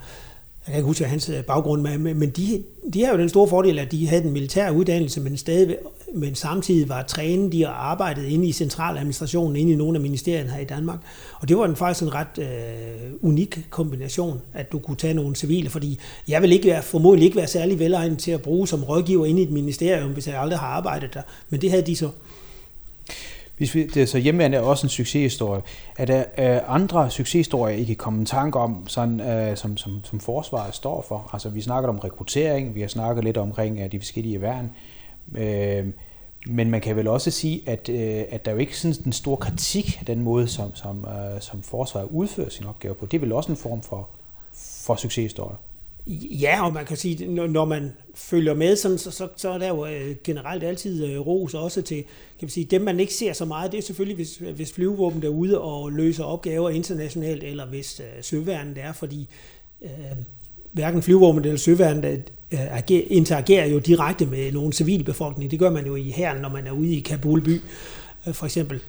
jeg 0.66 0.73
kan 0.73 0.76
ikke 0.76 0.87
huske 0.87 1.04
hans 1.04 1.31
baggrund, 1.47 1.83
med, 1.83 2.14
men 2.14 2.31
de, 2.31 2.62
de 2.95 3.04
har 3.04 3.12
jo 3.12 3.19
den 3.19 3.28
store 3.28 3.49
fordel, 3.49 3.78
at 3.78 3.92
de 3.92 4.09
havde 4.09 4.23
den 4.23 4.33
militære 4.33 4.73
uddannelse, 4.73 5.21
men, 5.21 5.37
stadig, 5.37 5.76
men 6.14 6.35
samtidig 6.35 6.88
var 6.88 7.02
trænet 7.02 7.52
de 7.52 7.66
og 7.66 7.90
arbejdet 7.90 8.25
inde 8.25 8.49
i 8.49 8.52
centraladministrationen, 8.52 9.57
inde 9.57 9.73
i 9.73 9.75
nogle 9.75 9.97
af 9.97 10.00
ministerierne 10.00 10.50
her 10.50 10.61
i 10.61 10.64
Danmark. 10.64 10.99
Og 11.40 11.49
det 11.49 11.59
var 11.59 11.64
en 11.64 11.76
faktisk 11.76 12.02
en 12.02 12.14
ret 12.14 12.38
øh, 12.38 13.12
unik 13.23 13.66
kombination, 13.71 14.40
at 14.54 14.73
du 14.73 14.78
kunne 14.78 14.97
tage 14.97 15.14
nogle 15.14 15.37
civile, 15.37 15.71
fordi 15.71 15.99
jeg 16.28 16.42
vil 16.42 16.52
ikke 16.52 16.69
være, 16.69 16.83
formodentlig 16.83 17.26
ikke 17.26 17.37
være 17.37 17.47
særlig 17.47 17.78
velegnet 17.78 18.19
til 18.19 18.31
at 18.31 18.42
bruge 18.42 18.69
som 18.69 18.85
rådgiver 18.85 19.26
inde 19.26 19.40
i 19.40 19.45
et 19.45 19.50
ministerium, 19.50 20.11
hvis 20.11 20.28
jeg 20.28 20.40
aldrig 20.40 20.59
har 20.59 20.66
arbejdet 20.66 21.14
der, 21.14 21.23
men 21.50 21.61
det 21.61 21.71
havde 21.71 21.87
de 21.87 21.97
så. 21.97 22.09
Hvis 23.57 23.75
vi, 23.75 23.87
det, 23.87 24.09
så 24.09 24.19
hjemmeværende 24.19 24.57
er 24.57 24.61
også 24.61 24.87
en 24.87 24.91
succeshistorie. 24.91 25.63
Er 25.99 26.05
der 26.05 26.25
øh, 26.39 26.61
andre 26.75 27.11
succeshistorier, 27.11 27.77
I 27.77 27.85
kan 27.85 27.97
komme 27.97 28.23
i 28.23 28.25
tanke 28.25 28.59
om, 28.59 28.89
sådan, 28.89 29.21
øh, 29.21 29.57
som, 29.57 29.77
som, 29.77 30.01
som 30.05 30.21
forsvaret 30.21 30.75
står 30.75 31.05
for? 31.09 31.31
Altså, 31.33 31.49
vi 31.49 31.61
snakker 31.61 31.89
om 31.89 31.99
rekruttering, 31.99 32.75
vi 32.75 32.81
har 32.81 32.89
snakket 32.89 33.25
lidt 33.25 33.37
omkring 33.37 33.81
øh, 33.81 33.93
de 33.93 34.01
forskellige 34.01 34.41
værn. 34.41 34.71
Øh, 35.37 35.87
men 36.47 36.71
man 36.71 36.81
kan 36.81 36.97
vel 36.97 37.09
også 37.09 37.31
sige, 37.31 37.63
at, 37.67 37.89
øh, 37.89 38.25
at 38.31 38.45
der 38.45 38.51
er 38.51 38.55
jo 38.55 38.61
ikke 38.61 38.79
sådan 38.79 39.07
en 39.07 39.13
stor 39.13 39.37
kritik 39.37 40.01
af 40.01 40.07
den 40.07 40.23
måde, 40.23 40.49
som, 40.49 40.75
som, 40.75 41.07
øh, 41.09 41.41
som 41.41 41.63
forsvaret 41.63 42.09
udfører 42.11 42.49
sin 42.49 42.67
opgave 42.67 42.95
på. 42.95 43.07
Det 43.07 43.17
er 43.17 43.21
vel 43.21 43.33
også 43.33 43.53
en 43.53 43.57
form 43.57 43.83
for, 43.83 44.09
for 44.87 44.97
succeshistorie? 44.97 45.57
Ja, 46.07 46.67
og 46.67 46.73
man 46.73 46.85
kan 46.85 46.97
sige, 46.97 47.27
når 47.29 47.65
man 47.65 47.93
følger 48.15 48.55
med, 48.55 48.77
så, 48.77 48.99
så, 48.99 49.29
så 49.37 49.51
er 49.51 49.59
der 49.59 49.69
jo 49.69 49.87
øh, 49.87 50.17
generelt 50.25 50.65
altid 50.65 51.07
øh, 51.07 51.21
ros 51.21 51.55
også 51.55 51.83
til, 51.83 51.97
kan 51.97 52.07
man 52.43 52.51
sige, 52.51 52.65
dem 52.65 52.83
man 52.83 53.01
ikke 53.01 53.15
ser 53.15 53.33
så 53.33 53.45
meget, 53.45 53.73
det 53.73 53.79
er 53.79 53.83
selvfølgelig, 53.83 54.17
hvis, 54.17 54.37
hvis 54.37 54.73
flyvevåben 54.73 55.25
er 55.25 55.29
ude 55.29 55.61
og 55.61 55.93
løser 55.93 56.25
opgaver 56.25 56.71
internationalt, 56.71 57.45
eller 57.45 57.67
hvis 57.67 58.01
øh, 58.01 58.23
søværnet 58.23 58.79
er, 58.79 58.93
fordi 58.93 59.29
øh, 59.83 59.91
hverken 60.73 61.03
flyvevåben 61.03 61.45
eller 61.45 61.59
søværnet 61.59 62.05
øh, 62.53 62.61
øh 62.61 62.83
interagerer 62.89 63.67
jo 63.67 63.79
direkte 63.79 64.27
med 64.27 64.53
nogen 64.53 64.73
civilbefolkning. 64.73 65.51
Det 65.51 65.59
gør 65.59 65.71
man 65.71 65.87
jo 65.87 65.97
i 65.97 66.11
herren, 66.11 66.43
når 66.43 66.49
man 66.49 66.67
er 66.67 66.73
ude 66.73 66.97
i 66.97 67.01
Kabul 67.01 67.45
by, 67.45 67.61
øh, 68.27 68.35
for 68.35 68.47
eksempel. 68.47 68.81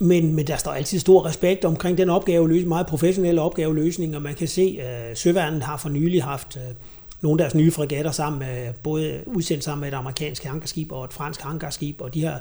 Men, 0.00 0.34
men 0.34 0.46
der 0.46 0.56
står 0.56 0.70
altid 0.70 0.98
stor 0.98 1.26
respekt 1.26 1.64
omkring 1.64 1.98
den 1.98 2.10
opgaveløsning, 2.10 2.68
meget 2.68 2.86
professionelle 2.86 3.40
opgaveløsning, 3.40 4.16
og 4.16 4.22
man 4.22 4.34
kan 4.34 4.48
se, 4.48 4.78
at 4.82 5.10
øh, 5.10 5.16
Søværnet 5.16 5.62
har 5.62 5.76
for 5.76 5.88
nylig 5.88 6.22
haft 6.22 6.56
øh, 6.56 6.74
nogle 7.22 7.42
af 7.42 7.44
deres 7.44 7.54
nye 7.54 7.70
fregatter 7.70 8.10
sammen 8.10 8.38
med, 8.38 8.72
både 8.82 9.22
udsendt 9.26 9.64
sammen 9.64 9.80
med 9.80 9.88
et 9.88 9.96
amerikansk 9.96 10.44
hangarskib 10.44 10.92
og 10.92 11.04
et 11.04 11.12
fransk 11.12 11.40
hangarskib, 11.40 12.00
og 12.00 12.14
de 12.14 12.24
har 12.24 12.40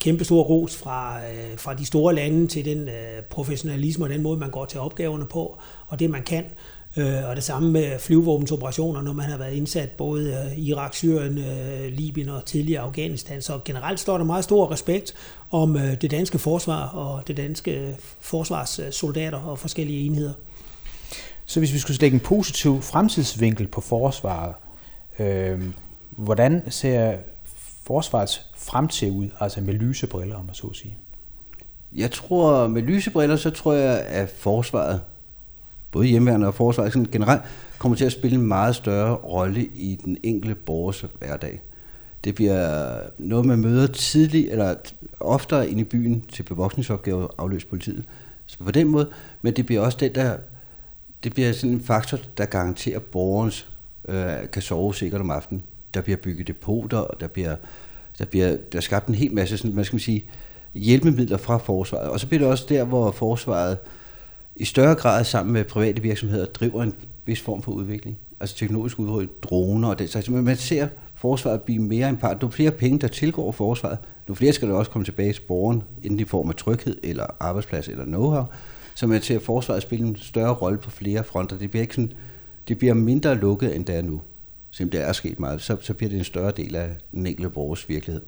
kæmpe 0.00 0.24
stor 0.24 0.42
ros 0.42 0.76
fra, 0.76 1.18
øh, 1.18 1.58
fra 1.58 1.74
de 1.74 1.86
store 1.86 2.14
lande 2.14 2.46
til 2.46 2.64
den 2.64 2.88
øh, 2.88 3.22
professionalisme 3.30 4.04
og 4.04 4.10
den 4.10 4.22
måde, 4.22 4.38
man 4.38 4.50
går 4.50 4.64
til 4.64 4.80
opgaverne 4.80 5.26
på, 5.26 5.58
og 5.88 6.00
det 6.00 6.10
man 6.10 6.22
kan. 6.22 6.44
Øh, 6.96 7.28
og 7.28 7.36
det 7.36 7.44
samme 7.44 7.70
med 7.70 7.98
flyvevåbensoperationer, 7.98 9.02
når 9.02 9.12
man 9.12 9.26
har 9.26 9.38
været 9.38 9.52
indsat 9.52 9.90
både 9.90 10.52
i 10.56 10.68
Irak, 10.70 10.94
Syrien, 10.94 11.38
øh, 11.38 11.92
Libyen 11.92 12.28
og 12.28 12.44
tidligere 12.44 12.82
Afghanistan. 12.82 13.42
Så 13.42 13.60
generelt 13.64 14.00
står 14.00 14.18
der 14.18 14.24
meget 14.24 14.44
stor 14.44 14.72
respekt 14.72 15.14
om 15.50 15.76
øh, 15.76 16.00
det 16.00 16.10
danske 16.10 16.38
forsvar 16.38 16.88
og 16.88 17.28
det 17.28 17.36
danske 17.36 17.96
forsvarssoldater 18.20 19.38
og 19.38 19.58
forskellige 19.58 20.06
enheder. 20.06 20.32
Så 21.44 21.60
hvis 21.60 21.72
vi 21.72 21.78
skulle 21.78 21.98
lægge 22.00 22.14
en 22.14 22.20
positiv 22.20 22.82
fremtidsvinkel 22.82 23.66
på 23.68 23.80
forsvaret, 23.80 24.54
øh, 25.18 25.62
hvordan 26.10 26.70
ser 26.70 27.16
forsvarets 27.86 28.50
fremtid 28.56 29.10
ud, 29.10 29.28
altså 29.40 29.60
med 29.60 29.74
lysebriller, 29.74 30.36
om 30.36 30.44
man 30.44 30.54
så 30.54 30.66
at 30.66 30.76
sige? 30.76 30.96
Jeg 31.94 32.10
tror, 32.10 32.66
med 32.66 32.82
lysebriller, 32.82 33.36
så 33.36 33.50
tror 33.50 33.72
jeg, 33.72 34.00
at 34.00 34.28
forsvaret 34.28 35.00
både 35.94 36.06
hjemmeværende 36.06 36.46
og 36.46 36.54
forsvaret 36.54 36.92
sådan 36.92 37.08
generelt, 37.12 37.42
kommer 37.78 37.96
til 37.96 38.04
at 38.04 38.12
spille 38.12 38.36
en 38.36 38.46
meget 38.46 38.76
større 38.76 39.14
rolle 39.14 39.64
i 39.64 39.98
den 40.04 40.16
enkelte 40.22 40.54
borgers 40.54 41.04
hverdag. 41.18 41.62
Det 42.24 42.34
bliver 42.34 42.96
noget, 43.18 43.46
man 43.46 43.58
møder 43.58 43.86
tidligt, 43.86 44.52
eller 44.52 44.74
oftere 45.20 45.68
ind 45.68 45.80
i 45.80 45.84
byen 45.84 46.24
til 46.32 46.42
bevoksningsopgaver 46.42 47.26
afløst 47.38 47.68
politiet. 47.68 48.04
Så 48.46 48.58
på 48.58 48.70
den 48.70 48.88
måde, 48.88 49.08
men 49.42 49.56
det 49.56 49.66
bliver 49.66 49.80
også 49.80 49.98
det, 50.00 50.14
der, 50.14 50.36
det 51.24 51.34
bliver 51.34 51.52
sådan 51.52 51.70
en 51.70 51.82
faktor, 51.82 52.18
der 52.38 52.44
garanterer, 52.44 52.96
at 52.96 53.02
borgerens 53.02 53.68
øh, 54.08 54.50
kan 54.52 54.62
sove 54.62 54.94
sikkert 54.94 55.20
om 55.20 55.30
aftenen. 55.30 55.62
Der 55.94 56.00
bliver 56.00 56.16
bygget 56.16 56.46
depoter, 56.46 56.98
og 56.98 57.20
der 57.20 57.26
bliver, 57.26 57.56
der 58.18 58.24
bliver 58.24 58.48
der 58.72 58.78
er 58.78 58.80
skabt 58.80 59.06
en 59.06 59.14
hel 59.14 59.34
masse, 59.34 59.56
sådan, 59.56 59.70
hvad 59.70 59.84
skal 59.84 59.94
man 59.94 60.00
sige, 60.00 60.24
hjælpemidler 60.74 61.36
fra 61.36 61.58
forsvaret. 61.58 62.08
Og 62.08 62.20
så 62.20 62.26
bliver 62.26 62.38
det 62.38 62.48
også 62.48 62.66
der, 62.68 62.84
hvor 62.84 63.10
forsvaret 63.10 63.72
øh, 63.72 63.90
i 64.56 64.64
større 64.64 64.94
grad 64.94 65.24
sammen 65.24 65.52
med 65.52 65.64
private 65.64 66.02
virksomheder 66.02 66.46
driver 66.46 66.82
en 66.82 66.94
vis 67.26 67.40
form 67.40 67.62
for 67.62 67.72
udvikling. 67.72 68.18
Altså 68.40 68.56
teknologisk 68.56 68.98
udvikling, 68.98 69.30
droner 69.42 69.88
og 69.88 69.98
det. 69.98 70.10
Så 70.10 70.30
man 70.30 70.56
ser 70.56 70.88
forsvaret 71.14 71.62
blive 71.62 71.82
mere 71.82 72.08
en 72.08 72.16
part. 72.16 72.42
Nu 72.42 72.50
flere 72.50 72.70
penge, 72.70 72.98
der 72.98 73.08
tilgår 73.08 73.52
forsvaret. 73.52 73.98
Nu 74.28 74.34
flere 74.34 74.52
skal 74.52 74.68
der 74.68 74.74
også 74.74 74.90
komme 74.90 75.04
tilbage 75.04 75.32
til 75.32 75.40
borgeren, 75.40 75.82
enten 76.02 76.20
i 76.20 76.24
form 76.24 76.48
af 76.48 76.54
tryghed, 76.54 76.96
eller 77.02 77.26
arbejdsplads, 77.40 77.88
eller 77.88 78.04
know-how. 78.04 78.54
Så 78.94 79.06
man 79.06 79.22
ser 79.22 79.38
forsvaret 79.38 79.82
spille 79.82 80.06
en 80.06 80.16
større 80.16 80.54
rolle 80.54 80.78
på 80.78 80.90
flere 80.90 81.24
fronter. 81.24 81.58
Det 81.58 81.70
bliver, 81.70 81.82
ikke 81.82 81.94
sådan, 81.94 82.12
det 82.68 82.78
bliver 82.78 82.94
mindre 82.94 83.34
lukket, 83.34 83.76
end 83.76 83.84
det 83.84 83.96
er 83.96 84.02
nu. 84.02 84.20
Selvom 84.70 84.90
det 84.90 85.00
er 85.00 85.12
sket 85.12 85.40
meget, 85.40 85.60
så, 85.60 85.76
så 85.80 85.94
bliver 85.94 86.10
det 86.10 86.18
en 86.18 86.24
større 86.24 86.50
del 86.50 86.74
af 86.74 86.90
den 87.12 87.26
enkelte 87.26 87.50
borgers 87.50 87.88
virkelighed. 87.88 88.22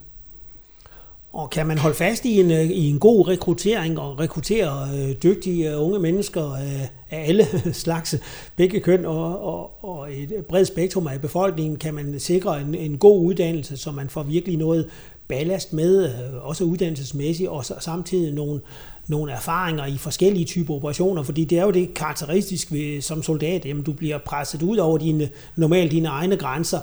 Og 1.37 1.51
kan 1.51 1.66
man 1.66 1.79
holde 1.79 1.96
fast 1.96 2.25
i 2.25 2.40
en, 2.40 2.51
øh, 2.51 2.64
i 2.64 2.90
en 2.90 2.99
god 2.99 3.29
rekruttering 3.29 3.99
og 3.99 4.20
rekruttere 4.20 4.88
øh, 4.94 5.14
dygtige 5.22 5.70
øh, 5.70 5.83
unge 5.83 5.99
mennesker 5.99 6.55
af, 6.57 6.90
af 7.11 7.29
alle 7.29 7.46
slags, 7.85 8.14
begge 8.57 8.81
køn 8.81 9.05
og, 9.05 9.44
og, 9.44 9.85
og 9.85 10.12
et 10.12 10.33
bredt 10.49 10.68
spektrum 10.68 11.07
af 11.07 11.20
befolkningen, 11.20 11.77
kan 11.77 11.94
man 11.94 12.18
sikre 12.18 12.61
en, 12.61 12.75
en 12.75 12.99
god 12.99 13.25
uddannelse, 13.25 13.77
så 13.77 13.90
man 13.90 14.09
får 14.09 14.22
virkelig 14.22 14.57
noget 14.57 14.88
ballast 15.29 15.72
med, 15.72 16.14
også 16.42 16.64
uddannelsesmæssigt, 16.64 17.49
og 17.49 17.64
samtidig 17.64 18.35
nogle, 18.35 18.61
nogle 19.07 19.33
erfaringer 19.33 19.87
i 19.87 19.96
forskellige 19.96 20.44
typer 20.44 20.75
operationer, 20.75 21.22
fordi 21.22 21.44
det 21.44 21.59
er 21.59 21.64
jo 21.64 21.70
det 21.70 21.94
karakteristisk 21.94 22.72
ved, 22.72 23.01
som 23.01 23.22
soldat, 23.22 23.66
jamen 23.66 23.83
du 23.83 23.92
bliver 23.92 24.18
presset 24.18 24.62
ud 24.62 24.77
over 24.77 24.99
dine, 24.99 25.29
normalt 25.57 25.90
dine 25.90 26.09
egne 26.09 26.37
grænser, 26.37 26.81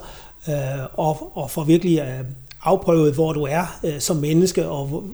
øh, 0.48 0.54
og, 0.92 1.36
og 1.36 1.50
får 1.50 1.64
virkelig 1.64 1.98
øh, 1.98 2.24
afprøvet, 2.64 3.14
hvor 3.14 3.32
du 3.32 3.42
er 3.42 3.78
øh, 3.84 4.00
som 4.00 4.16
menneske, 4.16 4.68
og 4.68 4.86
hvor, 4.86 5.04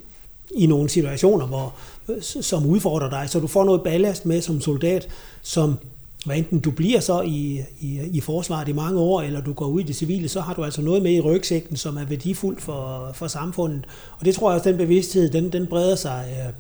i 0.56 0.66
nogle 0.66 0.88
situationer, 0.88 1.46
hvor, 1.46 1.74
øh, 2.08 2.22
som 2.22 2.66
udfordrer 2.66 3.10
dig. 3.10 3.30
Så 3.30 3.40
du 3.40 3.46
får 3.46 3.64
noget 3.64 3.82
ballast 3.82 4.26
med 4.26 4.40
som 4.40 4.60
soldat, 4.60 5.08
som 5.42 5.78
hvad 6.26 6.36
enten 6.36 6.60
du 6.60 6.70
bliver 6.70 7.00
så 7.00 7.20
i, 7.20 7.60
i, 7.80 8.00
i 8.12 8.20
forsvaret 8.20 8.68
i 8.68 8.72
mange 8.72 9.00
år, 9.00 9.22
eller 9.22 9.40
du 9.40 9.52
går 9.52 9.66
ud 9.66 9.80
i 9.80 9.84
det 9.84 9.96
civile, 9.96 10.28
så 10.28 10.40
har 10.40 10.54
du 10.54 10.64
altså 10.64 10.82
noget 10.82 11.02
med 11.02 11.12
i 11.12 11.20
rygsækken, 11.20 11.76
som 11.76 11.96
er 11.96 12.04
værdifuldt 12.04 12.62
for, 12.62 13.10
for 13.14 13.26
samfundet. 13.26 13.84
Og 14.18 14.24
det 14.24 14.34
tror 14.34 14.50
jeg 14.50 14.58
også, 14.58 14.70
den 14.70 14.78
bevidsthed, 14.78 15.30
den, 15.30 15.52
den 15.52 15.66
breder 15.66 15.96
sig 15.96 16.24
øh, 16.30 16.52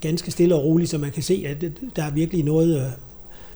ganske 0.00 0.30
stille 0.30 0.54
og 0.54 0.64
roligt, 0.64 0.90
så 0.90 0.98
man 0.98 1.10
kan 1.10 1.22
se, 1.22 1.44
at 1.48 1.62
øh, 1.62 1.70
der 1.96 2.02
er 2.02 2.10
virkelig 2.10 2.44
noget, 2.44 2.76
øh, 2.76 2.86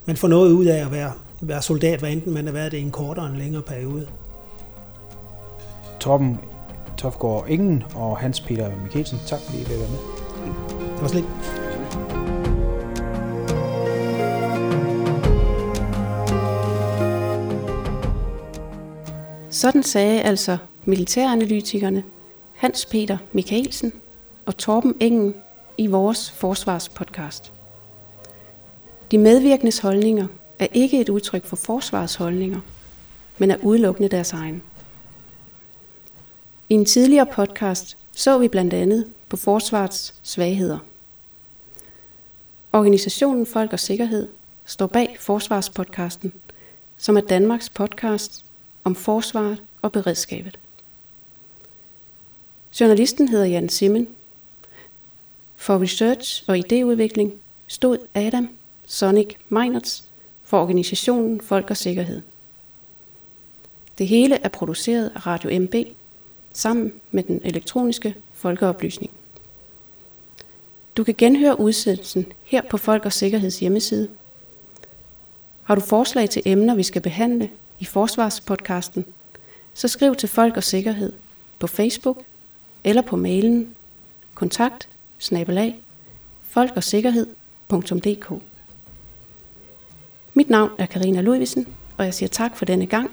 man 0.06 0.16
får 0.16 0.28
noget 0.28 0.52
ud 0.52 0.66
af 0.66 0.84
at 0.84 0.92
være, 0.92 1.12
være 1.40 1.62
soldat, 1.62 1.98
hvad 1.98 2.10
enten 2.10 2.34
man 2.34 2.46
har 2.46 2.52
været 2.52 2.72
det 2.72 2.78
i 2.78 2.80
en 2.80 2.90
kortere 2.90 3.24
eller 3.24 3.34
en 3.34 3.42
længere 3.42 3.62
periode. 3.62 4.06
Torben, 6.00 6.38
Tofgaard 6.98 7.44
Ingen 7.48 7.84
og 7.94 8.18
Hans 8.18 8.40
Peter 8.40 8.70
Mikkelsen. 8.82 9.18
Tak 9.26 9.40
fordi 9.40 9.58
I 9.58 9.64
vil 9.64 9.78
være 9.78 9.88
med. 9.88 9.98
Det 10.94 11.02
var 11.02 11.08
slet. 11.08 11.24
Sådan 19.50 19.82
sagde 19.82 20.22
altså 20.22 20.58
militæranalytikerne 20.84 22.04
Hans 22.54 22.86
Peter 22.86 23.18
Mikkelsen 23.32 23.92
og 24.46 24.56
Torben 24.56 24.94
Engen 25.00 25.34
i 25.78 25.86
vores 25.86 26.30
forsvarspodcast. 26.30 27.52
De 29.10 29.18
medvirkendes 29.18 29.78
holdninger 29.78 30.26
er 30.58 30.66
ikke 30.72 31.00
et 31.00 31.08
udtryk 31.08 31.44
for 31.44 31.56
forsvarsholdninger, 31.56 32.60
men 33.38 33.50
er 33.50 33.56
udelukkende 33.62 34.08
deres 34.08 34.32
egen. 34.32 34.62
I 36.70 36.74
en 36.74 36.84
tidligere 36.84 37.26
podcast 37.26 37.96
så 38.12 38.38
vi 38.38 38.48
blandt 38.48 38.74
andet 38.74 39.06
på 39.28 39.36
forsvarets 39.36 40.14
svagheder. 40.22 40.78
Organisationen 42.72 43.46
Folk 43.46 43.72
og 43.72 43.80
Sikkerhed 43.80 44.28
står 44.64 44.86
bag 44.86 45.16
Forsvarspodcasten, 45.20 46.32
som 46.96 47.16
er 47.16 47.20
Danmarks 47.20 47.68
podcast 47.68 48.44
om 48.84 48.94
forsvaret 48.94 49.62
og 49.82 49.92
beredskabet. 49.92 50.58
Journalisten 52.80 53.28
hedder 53.28 53.46
Jan 53.46 53.68
Simmen. 53.68 54.08
For 55.56 55.82
research 55.82 56.44
og 56.48 56.56
idéudvikling 56.56 57.30
stod 57.66 57.98
Adam 58.14 58.48
Sonic 58.86 59.34
Meinerts 59.48 60.04
for 60.44 60.62
organisationen 60.62 61.40
Folk 61.40 61.70
og 61.70 61.76
Sikkerhed. 61.76 62.22
Det 63.98 64.08
hele 64.08 64.34
er 64.34 64.48
produceret 64.48 65.12
af 65.14 65.26
Radio 65.26 65.60
MB 65.60 65.74
sammen 66.58 66.92
med 67.10 67.22
den 67.22 67.40
elektroniske 67.44 68.14
folkeoplysning. 68.32 69.10
Du 70.96 71.04
kan 71.04 71.14
genhøre 71.18 71.60
udsendelsen 71.60 72.26
her 72.44 72.62
på 72.70 72.76
Folk 72.76 73.04
og 73.04 73.12
Sikkerheds 73.12 73.60
hjemmeside. 73.60 74.08
Har 75.62 75.74
du 75.74 75.80
forslag 75.80 76.30
til 76.30 76.42
emner, 76.44 76.74
vi 76.74 76.82
skal 76.82 77.02
behandle 77.02 77.50
i 77.78 77.84
Forsvarspodcasten, 77.84 79.04
så 79.74 79.88
skriv 79.88 80.14
til 80.14 80.28
Folk 80.28 80.56
og 80.56 80.64
Sikkerhed 80.64 81.12
på 81.58 81.66
Facebook 81.66 82.22
eller 82.84 83.02
på 83.02 83.16
mailen 83.16 83.74
kontakt 84.34 84.88
snabelag 85.18 85.80
folkogsikkerhed.dk 86.42 88.32
Mit 90.34 90.50
navn 90.50 90.70
er 90.78 90.86
Karina 90.86 91.20
Ludvigsen, 91.20 91.66
og 91.96 92.04
jeg 92.04 92.14
siger 92.14 92.28
tak 92.28 92.56
for 92.56 92.64
denne 92.64 92.86
gang, 92.86 93.10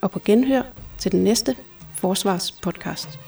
og 0.00 0.10
på 0.10 0.20
genhør 0.24 0.62
til 0.98 1.12
den 1.12 1.24
næste 1.24 1.56
Forsvarspodcast. 2.00 3.18